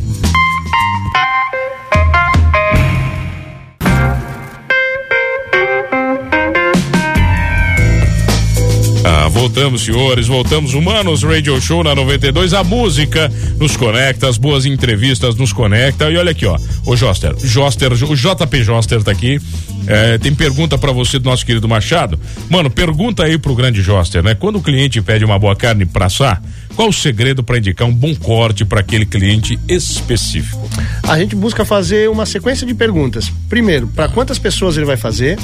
voltamos, 9.34 9.84
senhores, 9.84 10.28
voltamos. 10.28 10.74
Humanos 10.74 11.22
Radio 11.22 11.60
Show 11.62 11.84
na 11.84 11.94
92. 11.94 12.54
A 12.54 12.64
música 12.64 13.32
nos 13.60 13.78
conecta, 13.78 14.28
as 14.28 14.38
boas 14.38 14.66
entrevistas 14.66 15.36
nos 15.36 15.54
conecta. 15.54 16.10
E 16.10 16.18
olha 16.18 16.32
aqui, 16.32 16.46
ó. 16.46 16.58
O 16.86 16.96
Joster, 16.96 17.36
Joster, 17.38 17.94
o 17.94 18.16
JP 18.16 18.64
Joster 18.64 19.04
tá 19.04 19.12
aqui. 19.12 19.40
É, 19.86 20.18
tem 20.18 20.34
pergunta 20.34 20.78
para 20.78 20.92
você 20.92 21.20
do 21.20 21.30
nosso 21.30 21.46
querido 21.46 21.68
Machado. 21.68 22.20
Mano, 22.50 22.70
pergunta 22.70 23.24
aí 23.24 23.38
pro 23.38 23.54
grande 23.54 23.82
Joster, 23.82 24.24
né? 24.24 24.34
Quando 24.34 24.58
o 24.58 24.62
cliente 24.62 25.02
pede 25.02 25.26
uma 25.26 25.38
boa 25.38 25.56
carne 25.56 25.86
pra 25.86 26.06
assar, 26.06 26.42
qual 26.76 26.90
o 26.90 26.94
segredo 26.94 27.44
para 27.44 27.58
indicar 27.58 27.88
um 27.88 27.94
bom 27.94 28.16
corte 28.16 28.66
para 28.66 28.80
aquele 28.80 29.06
cliente 29.06 29.60
específico? 29.68 30.70
A 31.08 31.18
gente 31.20 31.36
busca 31.36 31.64
fazer 31.64 32.10
uma 32.10 32.26
sequência 32.26 32.66
de 32.66 32.74
perguntas. 32.74 33.32
Primeiro, 33.50 33.88
para 33.88 34.10
quantas 34.10 34.40
pessoas 34.40 34.76
ele 34.78 34.86
vai 34.86 34.98
fazer? 34.98 35.38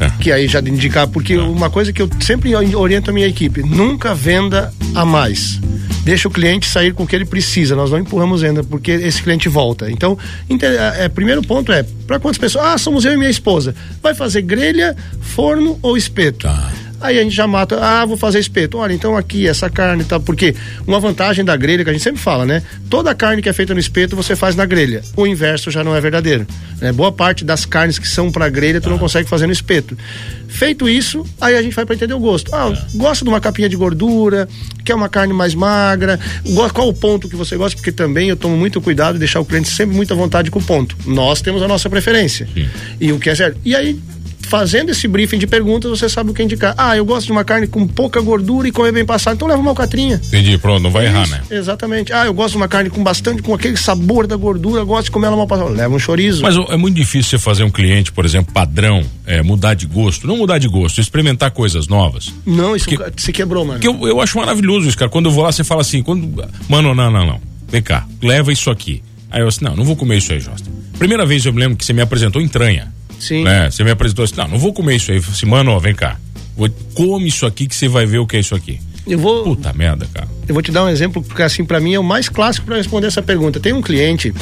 É. 0.00 0.10
Que 0.20 0.32
aí 0.32 0.48
já 0.48 0.60
de 0.60 0.70
indicar, 0.70 1.06
porque 1.06 1.34
é. 1.34 1.40
uma 1.40 1.70
coisa 1.70 1.92
que 1.92 2.02
eu 2.02 2.08
sempre 2.20 2.54
oriento 2.74 3.10
a 3.10 3.12
minha 3.12 3.26
equipe, 3.26 3.62
nunca 3.62 4.14
venda 4.14 4.72
a 4.94 5.04
mais. 5.04 5.60
Deixa 6.02 6.28
o 6.28 6.30
cliente 6.30 6.66
sair 6.66 6.92
com 6.92 7.04
o 7.04 7.06
que 7.06 7.16
ele 7.16 7.24
precisa, 7.24 7.74
nós 7.74 7.90
não 7.90 7.98
empurramos 7.98 8.42
venda, 8.42 8.62
porque 8.62 8.90
esse 8.90 9.22
cliente 9.22 9.48
volta. 9.48 9.90
Então, 9.90 10.18
é, 10.50 11.04
é, 11.04 11.08
primeiro 11.08 11.40
ponto 11.42 11.72
é, 11.72 11.82
para 12.06 12.18
quantas 12.18 12.36
pessoas? 12.36 12.66
Ah, 12.66 12.78
somos 12.78 13.04
eu 13.04 13.12
e 13.12 13.16
minha 13.16 13.30
esposa. 13.30 13.74
Vai 14.02 14.14
fazer 14.14 14.42
grelha, 14.42 14.94
forno 15.20 15.78
ou 15.80 15.96
espeto? 15.96 16.46
Tá. 16.46 16.72
Aí 17.04 17.18
a 17.18 17.22
gente 17.22 17.36
já 17.36 17.46
mata, 17.46 17.78
ah, 17.84 18.06
vou 18.06 18.16
fazer 18.16 18.38
espeto. 18.38 18.78
Olha, 18.78 18.94
então 18.94 19.14
aqui 19.14 19.46
essa 19.46 19.68
carne 19.68 20.04
tá, 20.04 20.18
porque 20.18 20.54
uma 20.86 20.98
vantagem 20.98 21.44
da 21.44 21.54
grelha 21.54 21.84
que 21.84 21.90
a 21.90 21.92
gente 21.92 22.02
sempre 22.02 22.18
fala, 22.18 22.46
né? 22.46 22.62
Toda 22.88 23.14
carne 23.14 23.42
que 23.42 23.48
é 23.50 23.52
feita 23.52 23.74
no 23.74 23.78
espeto 23.78 24.16
você 24.16 24.34
faz 24.34 24.56
na 24.56 24.64
grelha. 24.64 25.02
O 25.14 25.26
inverso 25.26 25.70
já 25.70 25.84
não 25.84 25.94
é 25.94 26.00
verdadeiro. 26.00 26.46
Né? 26.80 26.92
Boa 26.92 27.12
parte 27.12 27.44
das 27.44 27.66
carnes 27.66 27.98
que 27.98 28.08
são 28.08 28.32
para 28.32 28.48
grelha 28.48 28.80
tu 28.80 28.88
não 28.88 28.96
consegue 28.96 29.28
fazer 29.28 29.46
no 29.46 29.52
espeto. 29.52 29.98
Feito 30.48 30.88
isso, 30.88 31.26
aí 31.38 31.54
a 31.54 31.60
gente 31.60 31.76
vai 31.76 31.84
para 31.84 31.94
entender 31.94 32.14
o 32.14 32.18
gosto. 32.18 32.54
Ah, 32.54 32.72
é. 32.72 32.96
gosta 32.96 33.22
de 33.22 33.28
uma 33.28 33.38
capinha 33.38 33.68
de 33.68 33.76
gordura, 33.76 34.48
quer 34.82 34.94
uma 34.94 35.10
carne 35.10 35.34
mais 35.34 35.54
magra, 35.54 36.18
qual 36.72 36.88
o 36.88 36.94
ponto 36.94 37.28
que 37.28 37.36
você 37.36 37.54
gosta? 37.54 37.76
Porque 37.76 37.92
também 37.92 38.30
eu 38.30 38.36
tomo 38.36 38.56
muito 38.56 38.80
cuidado 38.80 39.14
de 39.14 39.18
deixar 39.18 39.40
o 39.40 39.44
cliente 39.44 39.68
sempre 39.68 39.94
muito 39.94 40.14
à 40.14 40.16
vontade 40.16 40.50
com 40.50 40.58
o 40.58 40.62
ponto. 40.62 40.96
Nós 41.04 41.42
temos 41.42 41.62
a 41.62 41.68
nossa 41.68 41.90
preferência. 41.90 42.48
Sim. 42.54 42.66
E 42.98 43.12
o 43.12 43.18
que 43.18 43.28
é 43.28 43.34
certo. 43.34 43.60
E 43.62 43.76
aí 43.76 44.00
fazendo 44.44 44.90
esse 44.90 45.08
briefing 45.08 45.38
de 45.38 45.46
perguntas, 45.46 45.90
você 45.90 46.08
sabe 46.08 46.30
o 46.30 46.34
que 46.34 46.42
indicar. 46.42 46.74
Ah, 46.76 46.96
eu 46.96 47.04
gosto 47.04 47.26
de 47.26 47.32
uma 47.32 47.44
carne 47.44 47.66
com 47.66 47.86
pouca 47.86 48.20
gordura 48.20 48.68
e 48.68 48.72
comer 48.72 48.92
bem 48.92 49.04
passado, 49.04 49.34
então 49.34 49.48
leva 49.48 49.60
uma 49.60 49.70
alcatrinha. 49.70 50.20
Entendi, 50.24 50.56
pronto, 50.58 50.82
não 50.82 50.90
vai 50.90 51.06
é 51.06 51.08
errar, 51.08 51.28
né? 51.28 51.42
Exatamente. 51.50 52.12
Ah, 52.12 52.26
eu 52.26 52.34
gosto 52.34 52.52
de 52.52 52.56
uma 52.58 52.68
carne 52.68 52.90
com 52.90 53.02
bastante, 53.02 53.42
com 53.42 53.54
aquele 53.54 53.76
sabor 53.76 54.26
da 54.26 54.36
gordura, 54.36 54.84
gosto 54.84 55.06
de 55.06 55.10
comer 55.10 55.26
ela 55.26 55.36
mal 55.36 55.46
passada. 55.46 55.70
Leva 55.70 55.94
um 55.94 55.98
chorizo. 55.98 56.42
Mas 56.42 56.56
é 56.56 56.76
muito 56.76 56.96
difícil 56.96 57.30
você 57.30 57.38
fazer 57.38 57.64
um 57.64 57.70
cliente, 57.70 58.12
por 58.12 58.24
exemplo, 58.24 58.52
padrão, 58.52 59.02
é, 59.26 59.42
mudar 59.42 59.74
de 59.74 59.86
gosto. 59.86 60.26
Não 60.26 60.36
mudar 60.36 60.58
de 60.58 60.68
gosto, 60.68 61.00
experimentar 61.00 61.50
coisas 61.50 61.88
novas. 61.88 62.32
Não, 62.46 62.76
isso 62.76 62.88
porque, 62.88 63.12
se 63.16 63.32
quebrou, 63.32 63.64
mano. 63.64 63.80
Porque 63.80 63.88
eu, 63.88 64.08
eu 64.08 64.20
acho 64.20 64.38
maravilhoso 64.38 64.88
isso, 64.88 64.96
cara. 64.96 65.10
Quando 65.10 65.26
eu 65.26 65.32
vou 65.32 65.44
lá, 65.44 65.52
você 65.52 65.64
fala 65.64 65.80
assim, 65.80 66.02
quando. 66.02 66.44
Mano, 66.68 66.94
não, 66.94 67.10
não, 67.10 67.26
não. 67.26 67.40
Vem 67.68 67.82
cá, 67.82 68.06
leva 68.22 68.52
isso 68.52 68.70
aqui. 68.70 69.02
Aí 69.30 69.40
eu 69.40 69.48
disse, 69.48 69.64
não, 69.64 69.74
não 69.74 69.84
vou 69.84 69.96
comer 69.96 70.18
isso 70.18 70.32
aí, 70.32 70.38
Josta. 70.38 70.70
Primeira 70.96 71.26
vez 71.26 71.44
eu 71.44 71.52
me 71.52 71.58
lembro 71.58 71.76
que 71.76 71.84
você 71.84 71.92
me 71.92 72.00
apresentou 72.00 72.40
entranha. 72.40 72.92
Sim. 73.24 73.44
Né? 73.44 73.70
Você 73.70 73.82
me 73.82 73.90
apresentou 73.90 74.24
assim, 74.24 74.36
não, 74.36 74.48
não 74.48 74.58
vou 74.58 74.72
comer 74.72 74.96
isso 74.96 75.10
aí. 75.10 75.16
Eu 75.16 75.22
falei 75.22 75.36
assim, 75.36 75.46
mano, 75.46 75.70
ó, 75.70 75.78
vem 75.78 75.94
cá. 75.94 76.18
Vou, 76.54 76.68
come 76.94 77.26
isso 77.28 77.46
aqui 77.46 77.66
que 77.66 77.74
você 77.74 77.88
vai 77.88 78.04
ver 78.04 78.18
o 78.18 78.26
que 78.26 78.36
é 78.36 78.40
isso 78.40 78.54
aqui. 78.54 78.78
Eu 79.06 79.18
vou. 79.18 79.44
Puta 79.44 79.72
merda, 79.72 80.06
cara. 80.12 80.26
Eu 80.46 80.54
vou 80.54 80.62
te 80.62 80.70
dar 80.70 80.84
um 80.84 80.88
exemplo, 80.88 81.22
porque 81.22 81.42
assim, 81.42 81.64
para 81.64 81.80
mim 81.80 81.94
é 81.94 81.98
o 81.98 82.04
mais 82.04 82.28
clássico 82.28 82.66
para 82.66 82.76
responder 82.76 83.06
essa 83.06 83.22
pergunta. 83.22 83.60
Tem 83.60 83.72
um 83.72 83.82
cliente, 83.82 84.32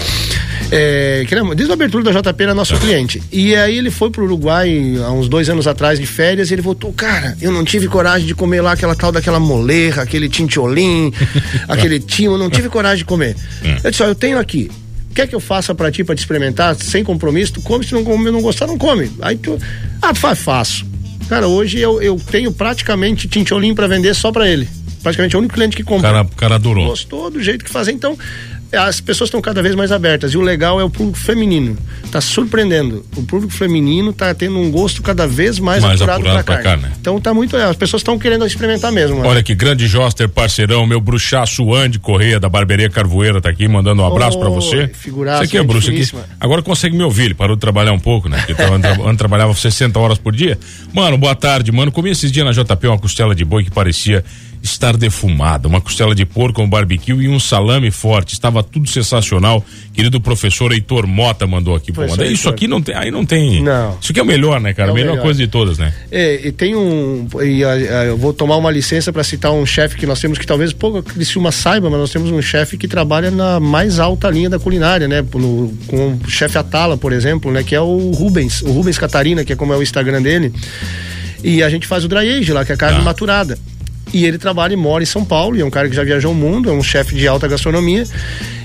é, 0.71 1.25
que 1.27 1.35
desde 1.55 1.71
a 1.71 1.75
abertura 1.75 2.13
da 2.13 2.21
JP 2.21 2.43
era 2.43 2.55
nosso 2.55 2.77
cliente. 2.79 3.23
E 3.33 3.55
aí 3.57 3.77
ele 3.77 3.91
foi 3.91 4.11
pro 4.11 4.25
Uruguai 4.25 4.97
há 5.05 5.11
uns 5.11 5.29
dois 5.29 5.49
anos 5.49 5.67
atrás 5.67 5.99
de 5.99 6.07
férias 6.07 6.51
e 6.51 6.55
ele 6.55 6.63
voltou, 6.63 6.93
cara, 6.93 7.37
eu 7.41 7.51
não 7.51 7.65
tive 7.65 7.89
coragem 7.89 8.27
de 8.27 8.35
comer 8.35 8.61
lá 8.61 8.73
aquela 8.73 8.95
tal 8.95 9.11
daquela 9.11 9.41
molerra, 9.41 10.03
aquele 10.03 10.29
tintiolim, 10.29 11.13
aquele 11.69 11.99
timo, 11.99 12.35
eu 12.35 12.39
não 12.39 12.51
tive 12.51 12.69
coragem 12.69 12.99
de 12.99 13.05
comer. 13.05 13.37
Hum. 13.65 13.77
Eu 13.83 13.91
disse, 13.91 14.03
ó, 14.03 14.07
eu 14.07 14.15
tenho 14.15 14.39
aqui, 14.39 14.71
quer 15.15 15.27
que 15.27 15.35
eu 15.35 15.41
faça 15.41 15.75
para 15.75 15.91
ti 15.91 16.03
para 16.03 16.15
te 16.15 16.19
experimentar 16.19 16.75
sem 16.75 17.05
compromisso? 17.05 17.55
Tu 17.55 17.63
come, 17.63 17.85
se 17.85 17.93
não, 17.95 18.03
não 18.03 18.43
gostar, 18.43 18.67
não 18.67 18.79
come. 18.79 19.11
Aí 19.21 19.37
tu, 19.37 19.59
ah, 20.01 20.15
faz, 20.15 20.39
faço. 20.41 20.87
Cara, 21.29 21.47
hoje 21.47 21.79
eu, 21.79 22.03
eu 22.03 22.21
tenho 22.31 22.53
praticamente 22.53 23.29
tincholim 23.29 23.75
para 23.75 23.87
vender 23.87 24.15
só 24.15 24.31
para 24.31 24.49
ele. 24.49 24.69
Praticamente 25.03 25.35
é 25.35 25.39
o 25.39 25.41
único 25.41 25.55
cliente 25.55 25.77
que 25.77 25.83
compra. 25.83 26.11
Cara, 26.11 26.29
cara 26.37 26.55
adorou. 26.57 26.87
Gostou 26.87 27.31
do 27.31 27.43
jeito 27.43 27.65
que 27.65 27.71
fazer. 27.71 27.93
Então, 27.93 28.17
as 28.73 29.01
pessoas 29.01 29.29
estão 29.29 29.41
cada 29.41 29.63
vez 29.63 29.75
mais 29.75 29.93
abertas. 29.93 30.33
E 30.33 30.39
o 30.39 30.41
legal 30.41 30.81
é 30.81 30.85
o 30.85 30.91
público 30.91 31.19
feminino. 31.19 31.77
Está 32.05 32.21
surpreendendo. 32.21 33.05
O 33.17 33.23
público 33.23 33.53
feminino 33.53 34.11
está 34.11 34.35
tendo 34.35 34.59
um 34.59 34.71
gosto 34.71 35.03
cada 35.03 35.27
vez 35.27 35.59
mais, 35.59 35.83
mais 35.83 36.01
apurado, 36.01 36.21
apurado 36.21 36.45
para 36.45 36.63
carne. 36.63 36.83
carne. 36.83 36.97
Então 37.01 37.21
tá 37.21 37.35
muito. 37.35 37.57
As 37.57 37.77
pessoas 37.77 38.01
estão 38.01 38.19
querendo 38.19 38.47
experimentar 38.47 38.91
mesmo. 38.91 39.17
Mano. 39.17 39.29
Olha 39.29 39.43
que 39.43 39.55
grande 39.55 39.87
Joster, 39.87 40.29
parceirão, 40.29 40.87
meu 40.87 41.01
bruxaço 41.01 41.75
Andy 41.75 41.99
Correia 41.99 42.41
da 42.41 42.49
Barbearia 42.49 42.89
Carvoeira 42.89 43.41
tá 43.41 43.51
aqui 43.51 43.69
mandando 43.69 44.03
um 44.03 44.07
abraço 44.07 44.39
oh, 44.39 44.41
para 44.41 44.49
você. 44.51 44.89
Figuraço. 44.89 45.39
Você 45.39 45.45
aqui 45.45 45.59
é 45.59 45.63
bruxo 45.63 45.91
aqui. 45.91 46.11
Agora 46.41 46.63
consegue 46.63 46.97
me 46.97 47.03
ouvir, 47.03 47.25
ele 47.25 47.35
parou 47.35 47.57
de 47.57 47.61
trabalhar 47.61 47.93
um 47.93 47.99
pouco, 47.99 48.29
né? 48.29 48.39
Porque 48.39 48.55
tava, 48.55 48.77
antes 48.77 49.19
trabalhava 49.19 49.55
60 49.55 49.99
horas 49.99 50.19
por 50.19 50.35
dia. 50.35 50.59
Mano, 50.93 51.19
boa 51.19 51.35
tarde, 51.35 51.71
mano. 51.71 51.93
Comi 51.93 52.11
esses 52.11 52.33
dias 52.33 52.45
na 52.45 52.53
JP 52.53 52.87
uma 52.87 52.99
costela 52.99 53.35
de 53.35 53.45
boi 53.45 53.65
que 53.65 53.71
parecia 53.71 54.25
estar 54.63 54.97
defumada, 54.97 55.67
uma 55.67 55.81
costela 55.81 56.15
de 56.15 56.25
porco 56.25 56.63
com 56.63 56.69
barbecue 56.69 57.13
e 57.13 57.29
um 57.29 57.41
salame 57.41 57.91
forte. 57.91 58.33
Estava 58.33 58.63
tudo 58.63 58.89
sensacional. 58.89 59.65
Querido 59.93 60.21
professor 60.21 60.73
Heitor 60.73 61.07
Mota 61.07 61.47
mandou 61.47 61.75
aqui. 61.75 61.93
Pô, 61.93 62.07
manda. 62.07 62.25
Isso 62.27 62.49
aqui 62.49 62.69
não 62.69 62.81
tem, 62.81 62.95
aí 62.95 63.11
não 63.11 63.27
tem. 63.27 63.63
Não. 63.63 63.99
Isso 64.01 64.13
aqui 64.13 64.21
é 64.21 64.23
o 64.23 64.27
melhor, 64.27 64.61
né, 64.61 64.73
cara? 64.73 64.91
É 64.91 64.93
a 64.93 64.95
melhor, 64.95 65.11
melhor, 65.13 65.23
coisa 65.23 65.41
de 65.41 65.49
todas, 65.49 65.79
né? 65.79 65.93
É, 66.11 66.47
e 66.47 66.53
tem 66.53 66.77
um. 66.77 67.27
E, 67.43 67.65
a, 67.65 67.73
a, 67.73 68.05
eu 68.05 68.17
vou 68.17 68.33
tomar 68.33 68.57
uma 68.57 68.71
licença 68.71 69.13
para 69.13 69.25
citar 69.25 69.53
um 69.53 69.67
chefe 69.67 69.97
que 69.97 70.07
nós 70.07 70.21
temos 70.21 70.39
que 70.39 70.47
talvez 70.47 70.73
pouco 70.73 71.03
Criciúma 71.03 71.51
saiba, 71.51 71.91
mas 71.91 71.99
nós 71.99 72.11
temos 72.11 72.31
um 72.31 72.41
chefe 72.41 72.77
que 72.77 72.87
trabalha 72.87 73.31
na 73.31 73.59
mais 73.59 73.99
alta 73.99 74.31
linha 74.31 74.49
da 74.49 74.59
culinária, 74.59 75.09
né? 75.09 75.25
No, 75.35 75.73
com 75.89 76.19
o 76.25 76.31
chefe 76.31 76.57
Atala, 76.57 76.97
por 76.97 77.13
exemplo, 77.13 77.51
né? 77.51 77.65
Que 77.65 77.75
é 77.75 77.81
o 77.81 78.11
Rubens, 78.13 78.63
o 78.63 78.71
Rubens 78.71 78.97
Catarina, 78.97 79.45
que 79.45 79.53
é 79.53 79.57
como 79.57 79.73
é 79.73 79.77
o 79.77 79.83
Instagram 79.83 80.23
dele. 80.23 80.53
E 81.43 81.63
a 81.63 81.69
gente 81.69 81.87
faz 81.87 82.05
o 82.05 82.09
dry 82.09 82.39
age 82.39 82.53
lá, 82.53 82.65
que 82.65 82.71
é 82.71 82.75
a 82.75 82.79
carne 82.79 83.01
ah. 83.01 83.03
maturada. 83.03 83.59
E 84.13 84.25
ele 84.25 84.39
trabalha 84.39 84.75
e 84.75 84.77
mora 84.77 85.03
em 85.03 85.07
São 85.07 85.25
Paulo, 85.25 85.57
e 85.57 85.61
é 85.61 85.65
um 85.65 85.71
cara 85.71 85.89
que 85.89 85.95
já 85.97 86.05
viajou 86.05 86.33
o 86.33 86.35
mundo, 86.35 86.69
é 86.69 86.73
um 86.73 86.83
chefe 86.83 87.15
de 87.15 87.27
alta 87.27 87.49
gastronomia. 87.49 88.05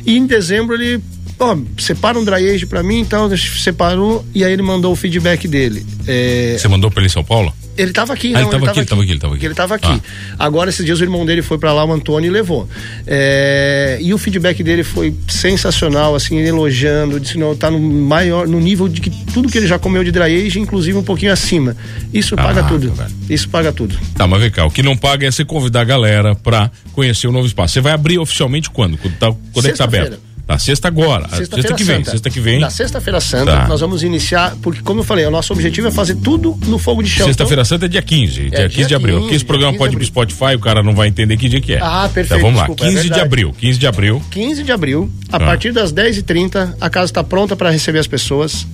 E 0.06 0.18
em 0.18 0.26
dezembro 0.26 0.76
ele 0.76 1.02
ó, 1.40 1.58
separa 1.78 2.18
um 2.20 2.24
dry 2.24 2.50
age 2.50 2.66
pra 2.66 2.84
mim, 2.84 3.00
então 3.00 3.30
separou 3.38 4.26
e 4.34 4.44
aí 4.44 4.52
ele 4.52 4.62
mandou 4.62 4.92
o 4.92 4.96
feedback 4.96 5.48
dele. 5.48 5.86
É... 6.08 6.56
Você 6.58 6.68
mandou 6.68 6.90
pra 6.90 7.02
ele 7.02 7.08
em 7.08 7.12
São 7.12 7.24
Paulo? 7.24 7.54
Ele 7.78 7.92
estava 7.92 8.14
aqui, 8.14 8.34
ah, 8.34 8.42
não, 8.42 8.52
ele 8.52 8.66
estava 8.66 8.72
aqui, 8.72 8.80
ele 8.80 8.84
estava 8.84 9.02
aqui, 9.02 9.12
ele 9.46 9.54
estava 9.54 9.76
aqui. 9.76 9.88
Ele 9.88 9.96
aqui. 9.98 10.02
Ah. 10.38 10.46
Agora, 10.46 10.70
esses 10.70 10.84
dias, 10.84 11.00
o 11.00 11.04
irmão 11.04 11.26
dele 11.26 11.42
foi 11.42 11.58
para 11.58 11.72
lá, 11.72 11.86
o 11.86 11.94
Antônio, 11.94 12.28
e 12.28 12.32
levou. 12.32 12.68
É, 13.06 14.00
e 14.02 14.14
o 14.14 14.18
feedback 14.18 14.64
dele 14.64 14.84
foi 14.84 15.14
sensacional, 15.28 16.16
assim, 16.16 16.40
elogiando, 16.40 17.20
disse, 17.20 17.38
não, 17.38 17.56
tá 17.56 17.70
no 17.70 17.80
maior, 17.80 18.48
no 18.48 18.60
nível 18.60 18.88
de 18.88 19.00
que 19.00 19.10
tudo 19.10 19.50
que 19.50 19.58
ele 19.58 19.68
já 19.68 19.78
comeu 19.78 20.04
de 20.04 20.12
dry 20.12 20.46
age, 20.46 20.60
inclusive 20.60 20.98
um 20.98 21.04
pouquinho 21.04 21.32
acima. 21.32 21.78
Isso 22.14 22.34
ah, 22.36 22.44
paga 22.44 22.64
tudo. 22.64 22.92
Velho. 22.92 23.12
Isso 23.30 23.48
paga 23.50 23.72
tudo. 23.72 23.96
Tá, 24.16 24.28
mas 24.28 24.42
vem 24.42 24.50
cá, 24.50 24.66
o 24.66 24.72
que 24.72 24.82
não 24.82 24.98
paga 24.98 25.28
é 25.28 25.32
você 25.32 25.46
convidar 25.46 25.82
a 25.82 25.86
galera 25.86 26.34
para 26.34 26.72
conhecer 26.94 27.28
o 27.28 27.32
novo 27.32 27.46
espaço. 27.46 27.74
Você 27.74 27.82
vai 27.82 27.94
abrir 27.94 28.18
oficialmente 28.18 28.70
quando? 28.70 28.98
Quando, 28.98 29.16
tá, 29.18 29.34
quando 29.54 29.68
é 29.68 29.72
que 29.72 29.78
tá 29.78 29.84
aberto? 29.84 30.27
Tá, 30.48 30.58
sexta 30.58 30.88
agora. 30.88 31.28
Sexta, 31.28 31.58
sexta 31.58 31.74
que 31.76 31.84
vem. 31.84 31.98
Santa. 31.98 32.12
Sexta 32.12 32.30
que 32.30 32.40
vem. 32.40 32.60
Na 32.62 32.70
sexta-feira 32.70 33.20
santa, 33.20 33.52
tá. 33.52 33.68
nós 33.68 33.82
vamos 33.82 34.02
iniciar, 34.02 34.56
porque, 34.62 34.82
como 34.82 35.02
eu 35.02 35.04
falei, 35.04 35.26
o 35.26 35.32
nosso 35.32 35.52
objetivo 35.52 35.90
é 35.90 35.92
fazer 35.92 36.16
tudo 36.16 36.58
no 36.68 36.80
fogo 36.80 37.04
de 37.04 37.10
chão. 37.10 37.28
Sexta-feira 37.28 37.64
então, 37.64 37.66
santa 37.66 37.86
é 37.86 37.90
dia 37.90 38.02
15, 38.02 38.48
é, 38.48 38.50
dia 38.50 38.70
15 38.70 38.88
de 38.88 38.96
abril. 38.96 39.16
15, 39.16 39.28
Aqui 39.28 39.36
esse 39.36 39.46
programa 39.46 39.78
pode 39.78 39.94
ir 39.94 39.98
pro 39.98 40.06
Spotify, 40.06 40.56
o 40.56 40.60
cara 40.60 40.82
não 40.82 40.96
vai 40.96 41.10
entender 41.10 41.36
que 41.36 41.50
dia 41.50 41.60
que 41.60 41.74
é. 41.74 41.80
Ah, 41.82 42.10
perfeito. 42.14 42.40
Então 42.40 42.40
vamos 42.40 42.60
lá, 42.62 42.68
desculpa, 42.68 42.86
15 42.86 43.12
é 43.12 43.14
de 43.14 43.20
abril. 43.20 43.54
15 43.58 43.78
de 43.78 43.88
abril. 43.88 44.22
15 44.32 44.64
de 44.64 44.72
abril, 44.72 45.12
a 45.30 45.36
ah. 45.36 45.40
partir 45.42 45.74
das 45.74 45.92
10h30, 45.92 46.76
a 46.80 46.90
casa 46.90 47.06
está 47.08 47.24
pronta 47.26 47.54
para 47.54 47.70
receber 47.70 48.00
as 48.00 48.08
pessoas 48.08 48.66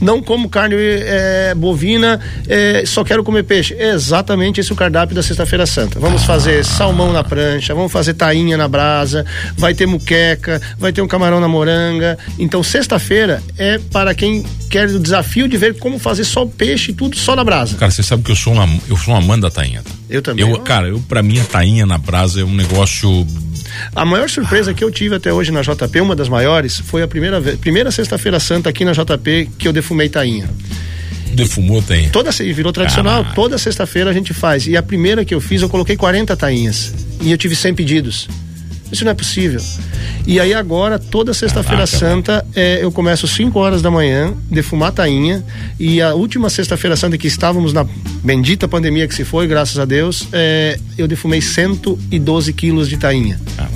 não 0.00 0.22
como 0.22 0.48
carne 0.48 0.76
é, 0.76 1.54
bovina, 1.54 2.20
é, 2.48 2.84
só 2.86 3.04
quero 3.04 3.22
comer 3.22 3.44
peixe. 3.44 3.74
É 3.74 3.90
exatamente 3.90 4.60
esse 4.60 4.72
o 4.72 4.76
cardápio 4.76 5.14
da 5.14 5.22
Sexta-feira 5.22 5.66
Santa. 5.66 5.98
Vamos 5.98 6.24
fazer 6.24 6.64
salmão 6.64 7.12
na 7.12 7.22
prancha, 7.22 7.74
vamos 7.74 7.92
fazer 7.92 8.14
tainha 8.14 8.56
na 8.56 8.68
brasa, 8.68 9.24
vai 9.56 9.74
ter 9.74 9.86
muqueca, 9.86 10.60
vai 10.78 10.92
ter 10.92 11.02
um 11.02 11.08
camarão 11.08 11.40
na 11.40 11.48
moranga. 11.48 12.18
Então, 12.38 12.62
sexta-feira 12.62 13.42
é 13.58 13.78
para 13.78 14.14
quem 14.14 14.44
quer 14.70 14.88
o 14.88 14.98
desafio 14.98 15.48
de 15.48 15.56
ver 15.56 15.78
como 15.78 15.98
fazer 15.98 16.24
só 16.24 16.46
peixe 16.46 16.92
e 16.92 16.94
tudo 16.94 17.16
só 17.16 17.36
na 17.36 17.44
brasa. 17.44 17.76
Cara, 17.76 17.90
você 17.90 18.02
sabe 18.02 18.22
que 18.22 18.30
eu 18.30 18.36
sou 18.36 18.52
uma, 18.52 18.68
eu 18.88 18.96
sou 18.96 19.14
um 19.14 19.16
amante 19.16 19.42
da 19.42 19.50
tainha. 19.50 19.82
Tá? 19.82 19.90
Eu 20.08 20.22
também. 20.22 20.48
Eu, 20.48 20.58
cara, 20.60 20.88
eu, 20.88 21.00
pra 21.08 21.22
mim 21.22 21.38
a 21.38 21.44
tainha 21.44 21.86
na 21.86 21.98
brasa 21.98 22.40
é 22.40 22.44
um 22.44 22.54
negócio 22.54 23.26
a 23.94 24.04
maior 24.04 24.28
surpresa 24.28 24.74
que 24.74 24.82
eu 24.82 24.90
tive 24.90 25.14
até 25.14 25.32
hoje 25.32 25.50
na 25.50 25.62
JP, 25.62 26.00
uma 26.00 26.16
das 26.16 26.28
maiores, 26.28 26.80
foi 26.80 27.02
a 27.02 27.08
primeira, 27.08 27.40
primeira 27.40 27.90
sexta-feira 27.90 28.40
santa 28.40 28.68
aqui 28.68 28.84
na 28.84 28.92
JP 28.92 29.50
que 29.58 29.68
eu 29.68 29.72
defumei 29.90 30.08
tainha. 30.08 30.48
Defumou 31.32 31.82
tainha? 31.82 32.10
Toda, 32.10 32.30
virou 32.30 32.72
tradicional, 32.72 33.22
ah. 33.28 33.32
toda 33.34 33.58
sexta-feira 33.58 34.10
a 34.10 34.12
gente 34.12 34.32
faz. 34.32 34.66
E 34.66 34.76
a 34.76 34.82
primeira 34.82 35.24
que 35.24 35.34
eu 35.34 35.40
fiz, 35.40 35.62
eu 35.62 35.68
coloquei 35.68 35.96
40 35.96 36.36
tainhas. 36.36 36.92
E 37.20 37.30
eu 37.30 37.38
tive 37.38 37.56
100 37.56 37.74
pedidos. 37.74 38.28
Isso 38.90 39.04
não 39.04 39.12
é 39.12 39.14
possível. 39.14 39.60
E 40.26 40.40
aí 40.40 40.52
agora, 40.52 40.98
toda 40.98 41.32
sexta-feira 41.32 41.86
santa, 41.86 42.44
é, 42.56 42.82
eu 42.82 42.90
começo 42.90 43.26
5 43.26 43.56
horas 43.58 43.82
da 43.82 43.90
manhã, 43.90 44.34
defumar 44.50 44.92
tainha. 44.92 45.44
E 45.78 46.02
a 46.02 46.14
última 46.14 46.50
sexta-feira 46.50 46.96
santa 46.96 47.16
que 47.16 47.28
estávamos 47.28 47.72
na 47.72 47.86
bendita 48.22 48.66
pandemia 48.66 49.06
que 49.06 49.14
se 49.14 49.24
foi, 49.24 49.46
graças 49.46 49.78
a 49.78 49.84
Deus, 49.84 50.26
é, 50.32 50.78
eu 50.98 51.06
defumei 51.06 51.40
112 51.40 52.52
quilos 52.52 52.88
de 52.88 52.96
tainha. 52.96 53.40
Caraca. 53.56 53.69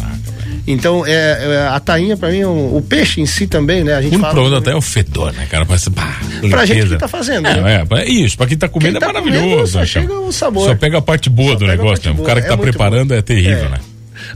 Então, 0.67 1.05
é, 1.07 1.13
é, 1.13 1.69
a 1.69 1.79
tainha, 1.79 2.17
pra 2.17 2.31
mim, 2.31 2.45
o, 2.45 2.77
o, 2.77 2.83
peixe 2.83 3.21
em 3.21 3.27
si 3.27 3.47
também, 3.47 3.85
né? 3.85 3.95
A 3.95 4.01
gente 4.01 4.17
o 4.17 4.19
fala. 4.19 4.59
até 4.59 4.71
é 4.71 4.75
o 4.75 4.81
fedor, 4.81 5.33
né, 5.33 5.47
cara? 5.51 5.67
Parece, 5.67 5.91
bah, 5.91 6.19
pra 6.49 6.65
gente 6.65 6.89
que 6.89 6.97
tá 6.97 7.09
fazendo, 7.09 7.47
é, 7.47 7.61
né? 7.61 7.87
É, 7.91 8.01
é, 8.01 8.09
isso, 8.09 8.37
pra 8.37 8.47
quem 8.47 8.57
tá 8.57 8.69
comendo 8.69 8.93
quem 8.93 8.97
é 8.97 9.01
tá 9.01 9.07
é 9.07 9.13
maravilhoso. 9.13 9.49
Comendo, 9.51 9.69
só 9.69 9.85
chega 9.85 10.15
o 10.15 10.33
sabor. 10.33 10.69
Só 10.69 10.75
pega 10.75 10.99
a 10.99 11.03
parte 11.03 11.29
boa 11.29 11.53
só 11.53 11.59
do 11.59 11.67
negócio, 11.67 12.11
né? 12.11 12.17
O 12.19 12.25
cara 12.25 12.41
que 12.41 12.47
é 12.47 12.51
tá 12.51 12.57
preparando 12.57 13.09
bom. 13.11 13.15
é 13.15 13.21
terrível, 13.23 13.67
é. 13.67 13.69
né? 13.69 13.79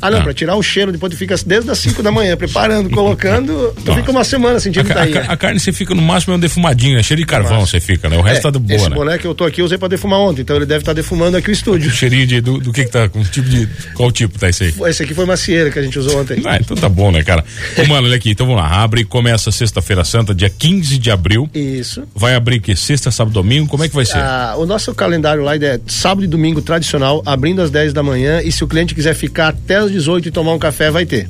Ah, 0.01 0.11
não, 0.11 0.19
ah. 0.19 0.23
pra 0.23 0.35
tirar 0.35 0.57
o 0.57 0.63
cheiro, 0.63 0.93
depois 0.93 1.13
tu 1.13 1.19
fica 1.19 1.35
desde 1.47 1.71
as 1.71 1.79
5 1.79 2.03
da 2.03 2.11
manhã 2.11 2.37
preparando, 2.37 2.91
colocando, 2.91 3.73
tu 3.77 3.85
Nossa. 3.87 4.01
fica 4.01 4.11
uma 4.11 4.25
semana 4.25 4.61
sentindo 4.61 4.91
a, 4.93 5.31
a, 5.31 5.33
a, 5.33 5.37
carne 5.37 5.61
você 5.61 5.73
fica 5.73 5.95
no 5.95 6.03
máximo 6.03 6.35
é 6.35 6.37
um 6.37 6.41
defumadinho, 6.41 6.97
né? 6.97 7.03
Cheiro 7.03 7.21
de 7.21 7.27
carvão 7.27 7.67
você 7.67 7.81
fica, 7.81 8.09
né? 8.09 8.17
O 8.17 8.23
resto 8.23 8.49
é, 8.49 8.51
tá 8.51 8.51
de 8.51 8.59
boa, 8.59 8.77
esse 8.77 8.89
né? 8.89 8.95
boné 8.95 9.19
que 9.19 9.27
eu 9.27 9.35
tô 9.35 9.45
aqui 9.45 9.61
eu 9.61 9.65
usei 9.65 9.79
pra 9.79 9.89
defumar 9.89 10.21
ontem, 10.21 10.43
então 10.43 10.57
ele 10.57 10.67
deve 10.67 10.81
estar 10.81 10.93
tá 10.93 10.97
defumando 10.97 11.37
aqui 11.37 11.51
o 11.51 11.53
estúdio. 11.53 11.91
O 11.91 11.93
cheirinho 11.93 12.27
de, 12.27 12.41
do, 12.41 12.59
do 12.59 12.73
que 12.73 12.85
que 12.85 12.91
tá, 12.91 13.09
com 13.09 13.23
tipo 13.23 13.49
de, 13.49 13.69
qual 13.95 14.11
tipo 14.11 14.39
tá 14.39 14.49
esse 14.49 14.65
aí? 14.65 14.75
Esse 14.87 15.03
aqui 15.03 15.15
foi 15.15 15.27
macieira 15.27 15.71
que 15.71 15.79
a 15.79 15.83
gente 15.83 15.99
usou 15.99 16.21
ontem. 16.21 16.43
Ah, 16.45 16.59
então 16.61 16.77
tá 16.77 16.89
bom, 16.89 17.11
né, 17.11 17.23
cara? 17.23 17.45
Ô, 17.77 17.87
mano, 17.87 18.07
olha 18.07 18.17
aqui, 18.17 18.31
então 18.31 18.47
vamos 18.47 18.61
lá, 18.61 18.83
abre 18.83 19.03
e 19.03 19.05
começa 19.05 19.51
sexta-feira 19.51 20.05
santa, 20.05 20.35
dia 20.35 20.51
15 20.51 20.99
de 20.99 21.11
abril. 21.11 21.49
Isso. 21.55 22.03
Vai 22.15 22.35
abrir 22.35 22.61
que 22.61 22.75
sexta, 22.75 23.11
sábado, 23.11 23.35
domingo, 23.35 23.69
como 23.69 23.85
é 23.85 23.89
que 23.89 23.95
vai 23.95 24.05
ser? 24.05 24.19
Ah, 24.19 24.55
o 24.57 24.67
nosso 24.67 24.95
calendário 24.95 25.43
lá 25.43 25.57
é 25.57 25.81
sábado 25.87 26.25
e 26.25 26.27
domingo 26.27 26.63
tradicional, 26.63 27.23
abrindo 27.25 27.61
às 27.63 27.71
10 27.71 27.93
da 27.93 28.03
manhã 28.03 28.41
e 28.43 28.51
se 28.51 28.63
o 28.65 28.67
cliente 28.67 28.95
quiser 28.95 29.15
ficar 29.15 29.49
até 29.49 29.78
às 29.79 29.91
18 29.91 30.29
e 30.29 30.31
tomar 30.31 30.53
um 30.53 30.59
café, 30.59 30.91
vai 30.91 31.07
ter 31.07 31.27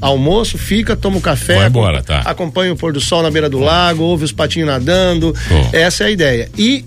almoço, 0.00 0.58
fica, 0.58 0.94
toma 0.94 1.16
um 1.16 1.20
café, 1.20 1.56
Vai 1.56 1.68
embora, 1.68 2.02
tá. 2.02 2.20
acompanha 2.20 2.72
o 2.72 2.76
pôr 2.76 2.92
do 2.92 3.00
sol 3.00 3.22
na 3.22 3.30
beira 3.30 3.48
do 3.48 3.58
lago, 3.58 4.02
ouve 4.02 4.24
os 4.24 4.32
patinhos 4.32 4.68
nadando. 4.68 5.34
Oh. 5.50 5.76
Essa 5.76 6.04
é 6.04 6.06
a 6.08 6.10
ideia. 6.10 6.50
E 6.56 6.84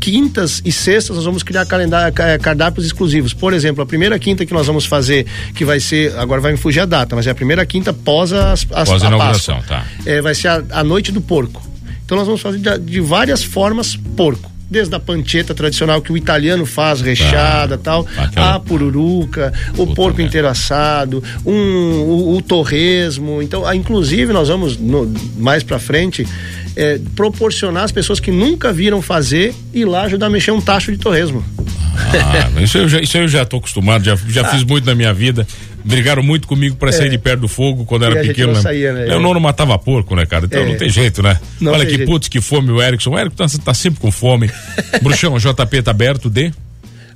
quintas 0.00 0.62
e 0.64 0.70
sextas 0.70 1.16
nós 1.16 1.24
vamos 1.24 1.42
criar 1.42 1.66
calendário, 1.66 2.14
cardápios 2.40 2.86
exclusivos. 2.86 3.34
Por 3.34 3.52
exemplo, 3.52 3.82
a 3.82 3.86
primeira 3.86 4.18
quinta 4.18 4.46
que 4.46 4.52
nós 4.52 4.66
vamos 4.66 4.86
fazer, 4.86 5.26
que 5.54 5.64
vai 5.64 5.80
ser, 5.80 6.16
agora 6.16 6.40
vai 6.40 6.52
me 6.52 6.58
fugir 6.58 6.80
a 6.80 6.86
data, 6.86 7.16
mas 7.16 7.26
é 7.26 7.30
a 7.30 7.34
primeira 7.34 7.64
quinta 7.66 7.92
pós 7.92 8.32
as, 8.32 8.66
as 8.72 8.88
pós 8.88 9.02
a 9.02 9.06
inauguração, 9.06 9.62
tá. 9.66 9.84
É, 10.04 10.20
vai 10.20 10.34
ser 10.34 10.48
a, 10.48 10.62
a, 10.70 10.84
noite 10.84 11.12
do 11.12 11.20
porco. 11.20 11.62
Então 12.04 12.16
nós 12.16 12.26
vamos 12.26 12.40
fazer 12.40 12.58
de, 12.58 12.78
de 12.78 13.00
várias 13.00 13.42
formas 13.42 13.96
porco 14.16 14.55
desde 14.70 14.94
a 14.94 15.00
panceta 15.00 15.54
tradicional 15.54 16.02
que 16.02 16.12
o 16.12 16.16
italiano 16.16 16.66
faz, 16.66 17.00
recheada 17.00 17.76
ah, 17.76 17.78
tal, 17.78 18.06
aquela... 18.16 18.54
a 18.54 18.60
pururuca, 18.60 19.52
o 19.76 19.86
porco 19.94 20.20
inteiro 20.20 20.48
assado, 20.48 21.22
um, 21.44 21.52
o, 21.52 22.36
o 22.36 22.42
torresmo. 22.42 23.40
Então, 23.40 23.66
ah, 23.66 23.74
inclusive, 23.74 24.32
nós 24.32 24.48
vamos 24.48 24.76
no, 24.76 25.12
mais 25.38 25.62
para 25.62 25.78
frente 25.78 26.26
é, 26.74 27.00
proporcionar 27.14 27.84
às 27.84 27.92
pessoas 27.92 28.20
que 28.20 28.30
nunca 28.30 28.72
viram 28.72 29.00
fazer 29.00 29.54
ir 29.72 29.84
lá 29.84 30.02
ajudar 30.02 30.26
a 30.26 30.30
mexer 30.30 30.50
um 30.50 30.60
tacho 30.60 30.92
de 30.92 30.98
torresmo. 30.98 31.44
Ah, 31.96 32.60
isso, 32.60 32.78
eu 32.78 32.88
já, 32.88 33.00
isso 33.00 33.16
eu 33.16 33.28
já 33.28 33.44
tô 33.44 33.56
acostumado, 33.56 34.04
já, 34.04 34.16
já 34.28 34.42
ah. 34.42 34.48
fiz 34.48 34.62
muito 34.62 34.84
na 34.84 34.94
minha 34.94 35.14
vida. 35.14 35.46
Brigaram 35.86 36.22
muito 36.22 36.48
comigo 36.48 36.74
para 36.74 36.88
é. 36.88 36.92
sair 36.92 37.10
de 37.10 37.16
perto 37.16 37.42
do 37.42 37.48
fogo 37.48 37.84
quando 37.84 38.04
era 38.04 38.20
pequeno. 38.20 38.48
Não 38.48 38.54
né? 38.54 38.60
Saía, 38.60 38.92
né? 38.92 39.06
Meu 39.06 39.20
nono 39.20 39.38
matava 39.38 39.78
porco, 39.78 40.16
né, 40.16 40.26
cara? 40.26 40.46
Então 40.46 40.62
é. 40.62 40.66
não 40.66 40.76
tem 40.76 40.88
jeito, 40.88 41.22
né? 41.22 41.38
Não 41.60 41.72
Olha 41.72 41.86
que 41.86 41.94
jeito. 41.94 42.10
putz, 42.10 42.26
que 42.26 42.40
fome 42.40 42.72
o 42.72 42.82
Erickson. 42.82 43.10
O 43.10 43.18
Erickson 43.18 43.46
tá, 43.46 43.64
tá 43.66 43.74
sempre 43.74 44.00
com 44.00 44.10
fome. 44.10 44.50
Bruxão, 45.00 45.38
JP 45.38 45.82
tá 45.82 45.92
aberto 45.92 46.28
de? 46.28 46.52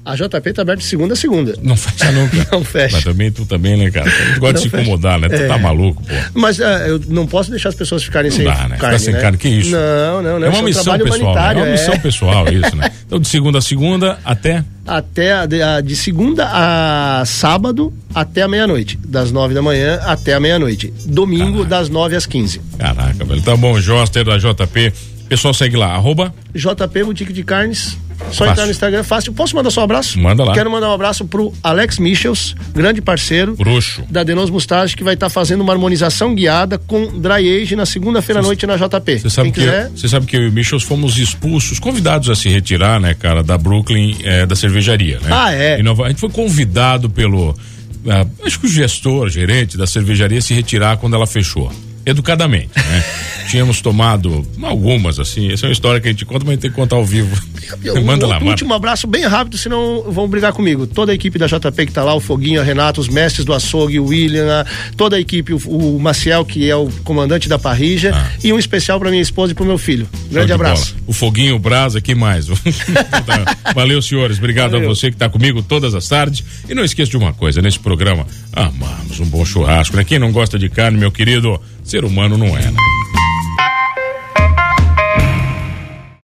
A 0.05 0.15
JP 0.15 0.53
tá 0.53 0.63
aberta 0.63 0.77
de 0.77 0.85
segunda 0.85 1.13
a 1.13 1.17
segunda. 1.17 1.55
Não 1.63 1.77
fecha 1.77 2.11
nunca. 2.13 2.47
não 2.51 2.65
fecha. 2.65 2.97
Mas 2.97 3.05
também 3.05 3.31
tu 3.31 3.45
também, 3.45 3.77
né, 3.77 3.91
cara? 3.91 4.11
Tu 4.35 4.41
gosta 4.41 4.55
de 4.55 4.61
se 4.61 4.69
incomodar, 4.69 5.19
né? 5.19 5.29
Tu 5.29 5.37
tá 5.37 5.43
é. 5.43 5.49
tá 5.49 5.59
maluco, 5.59 6.03
pô. 6.03 6.15
Mas 6.35 6.59
uh, 6.59 6.63
eu 6.63 7.01
não 7.09 7.27
posso 7.27 7.51
deixar 7.51 7.69
as 7.69 7.75
pessoas 7.75 8.03
ficarem 8.03 8.31
não 8.31 8.37
sem 8.37 8.47
dá, 8.47 8.53
né? 8.53 8.59
carne, 8.61 8.75
Ficar 8.77 8.99
sem 8.99 9.15
né? 9.15 9.21
carne, 9.21 9.37
que 9.37 9.49
isso? 9.49 9.73
Não, 9.73 10.23
não, 10.23 10.41
não. 10.41 10.47
É 10.47 10.51
uma 10.51 10.63
missão 10.63 10.99
pessoal, 10.99 11.35
né? 11.35 11.53
É 11.53 11.57
uma 11.57 11.67
missão 11.67 11.95
é. 11.95 11.99
pessoal 11.99 12.53
isso, 12.53 12.77
né? 12.77 12.91
Então 13.11 13.19
de 13.19 13.27
segunda 13.27 13.59
a 13.59 13.63
segunda 13.63 14.21
até 14.25 14.65
até 14.91 15.33
a, 15.33 15.47
de, 15.47 15.63
a, 15.63 15.81
de, 15.81 15.95
segunda 15.95 16.49
a 16.53 17.25
sábado 17.25 17.93
até 18.13 18.43
a 18.43 18.49
meia-noite, 18.49 18.99
das 19.05 19.31
nove 19.31 19.55
da 19.55 19.63
manhã 19.63 20.01
até 20.05 20.35
a 20.35 20.41
meia-noite. 20.41 20.93
Domingo 21.07 21.59
Caraca. 21.59 21.69
das 21.69 21.89
nove 21.89 22.17
às 22.17 22.27
quinze. 22.27 22.61
Caraca, 22.77 23.25
velho. 23.25 23.41
Tá 23.43 23.57
bom, 23.57 23.79
Joster 23.81 24.25
da 24.25 24.37
JP. 24.37 24.93
Pessoal 25.29 25.55
segue 25.55 25.77
lá, 25.77 25.95
arroba 25.95 26.35
JP 26.53 27.05
Boutique 27.05 27.33
de 27.33 27.45
Carnes 27.45 27.97
só 28.27 28.45
fácil. 28.45 28.51
entrar 28.51 28.65
no 28.65 28.71
Instagram, 28.71 29.05
fácil. 29.05 29.33
Posso 29.33 29.57
mandar 29.57 29.71
só 29.71 29.81
um 29.81 29.85
abraço? 29.85 30.19
Manda 30.19 30.45
lá. 30.45 30.55
Quero 30.55 30.71
mandar 30.71 30.89
um 30.91 30.93
abraço 30.93 31.25
pro 31.25 31.53
Alex 31.63 31.99
Michels, 31.99 32.55
grande 32.73 33.01
parceiro. 33.01 33.57
Bruxo. 33.57 34.03
Da 34.09 34.23
Denos 34.23 34.51
Mustache, 34.51 34.97
que 34.97 35.05
vai 35.05 35.15
estar 35.15 35.27
tá 35.27 35.31
fazendo 35.31 35.63
uma 35.63 35.73
harmonização 35.73 36.35
guiada 36.35 36.79
com 36.79 37.19
dry 37.21 37.63
age 37.63 37.75
na 37.77 37.87
segunda-feira 37.87 38.41
à 38.41 38.43
noite 38.43 38.67
na 38.67 38.77
JP. 38.77 39.19
Você 39.19 39.31
sabe, 39.31 39.51
que 39.51 39.61
quiser... 39.61 39.91
eu, 39.91 40.09
sabe 40.09 40.27
que 40.27 40.37
eu 40.37 40.43
e 40.43 40.49
o 40.49 40.53
Michels 40.53 40.83
fomos 40.83 41.19
expulsos, 41.19 41.79
convidados 41.79 42.29
a 42.29 42.35
se 42.35 42.49
retirar, 42.49 43.01
né, 43.01 43.15
cara, 43.15 43.43
da 43.43 43.59
Brooklyn, 43.59 44.17
é, 44.23 44.47
da 44.47 44.55
cervejaria, 44.55 45.19
né? 45.21 45.29
Ah, 45.31 45.53
é? 45.53 45.83
Nova... 45.83 46.07
A 46.07 46.09
gente 46.09 46.21
foi 46.21 46.31
convidado 46.31 47.11
pelo. 47.11 47.51
Uh, 47.51 48.47
acho 48.47 48.59
que 48.61 48.67
o 48.67 48.69
gestor, 48.69 49.29
gerente 49.29 49.77
da 49.77 49.87
cervejaria 49.87 50.41
se 50.41 50.55
retirar 50.55 50.97
quando 50.97 51.15
ela 51.15 51.27
fechou 51.27 51.71
educadamente, 52.05 52.71
né? 52.77 53.05
Tínhamos 53.51 53.81
tomado 53.81 54.47
algumas, 54.63 55.19
assim. 55.19 55.51
Essa 55.51 55.67
é 55.67 55.69
uma 55.69 55.73
história 55.73 56.01
que 56.01 56.07
a 56.07 56.11
gente 56.13 56.25
conta, 56.25 56.45
mas 56.45 56.51
a 56.51 56.53
gente 56.53 56.61
tem 56.63 56.71
que 56.71 56.77
contar 56.77 56.95
ao 56.95 57.05
vivo. 57.05 57.37
Eu, 57.83 58.01
manda 58.05 58.25
lá, 58.25 58.39
manda. 58.39 58.51
Último 58.51 58.73
abraço 58.73 59.09
bem 59.09 59.27
rápido, 59.27 59.59
senão 59.59 60.05
vão 60.07 60.29
brigar 60.29 60.53
comigo. 60.53 60.87
Toda 60.87 61.11
a 61.11 61.15
equipe 61.15 61.37
da 61.37 61.49
JP 61.49 61.87
que 61.87 61.93
tá 61.93 62.05
lá, 62.05 62.15
o 62.15 62.21
Foguinho, 62.21 62.61
a 62.61 62.65
Renato, 62.65 63.01
os 63.01 63.09
mestres 63.09 63.45
do 63.45 63.53
açougue, 63.53 63.99
o 63.99 64.07
William, 64.07 64.61
a, 64.61 64.67
toda 64.97 65.17
a 65.17 65.21
equipe, 65.21 65.53
o, 65.53 65.59
o, 65.67 65.99
Maciel, 65.99 66.45
que 66.45 66.71
é 66.71 66.77
o 66.77 66.89
comandante 67.03 67.49
da 67.49 67.59
parrija, 67.59 68.13
ah. 68.15 68.31
e 68.43 68.53
um 68.53 68.59
especial 68.59 69.01
para 69.01 69.11
minha 69.11 69.23
esposa 69.23 69.51
e 69.51 69.55
pro 69.57 69.65
meu 69.65 69.79
filho. 69.79 70.09
Grande 70.31 70.53
abraço. 70.53 70.95
Bola. 70.95 71.05
O 71.09 71.13
Foguinho, 71.13 71.57
o 71.57 71.59
Brasa, 71.59 72.01
que 72.01 72.15
mais? 72.15 72.47
Valeu, 73.75 74.01
senhores. 74.01 74.39
Obrigado 74.39 74.73
Valeu. 74.73 74.89
a 74.89 74.95
você 74.95 75.11
que 75.11 75.17
tá 75.17 75.29
comigo 75.29 75.61
todas 75.61 75.93
as 75.93 76.07
tardes. 76.07 76.45
E 76.69 76.75
não 76.75 76.85
esqueça 76.85 77.11
de 77.11 77.17
uma 77.17 77.33
coisa, 77.33 77.61
nesse 77.61 77.81
programa, 77.81 78.25
amamos 78.53 79.19
um 79.19 79.27
bom 79.27 79.45
churrasco, 79.45 79.97
né? 79.97 80.05
Quem 80.05 80.21
não 80.21 80.31
gosta 80.31 80.57
de 80.57 80.69
carne, 80.69 80.97
meu 80.97 81.11
querido, 81.11 81.61
Ser 81.91 82.05
humano 82.05 82.39
não 82.39 82.47
é, 82.57 82.71
né? 82.71 83.00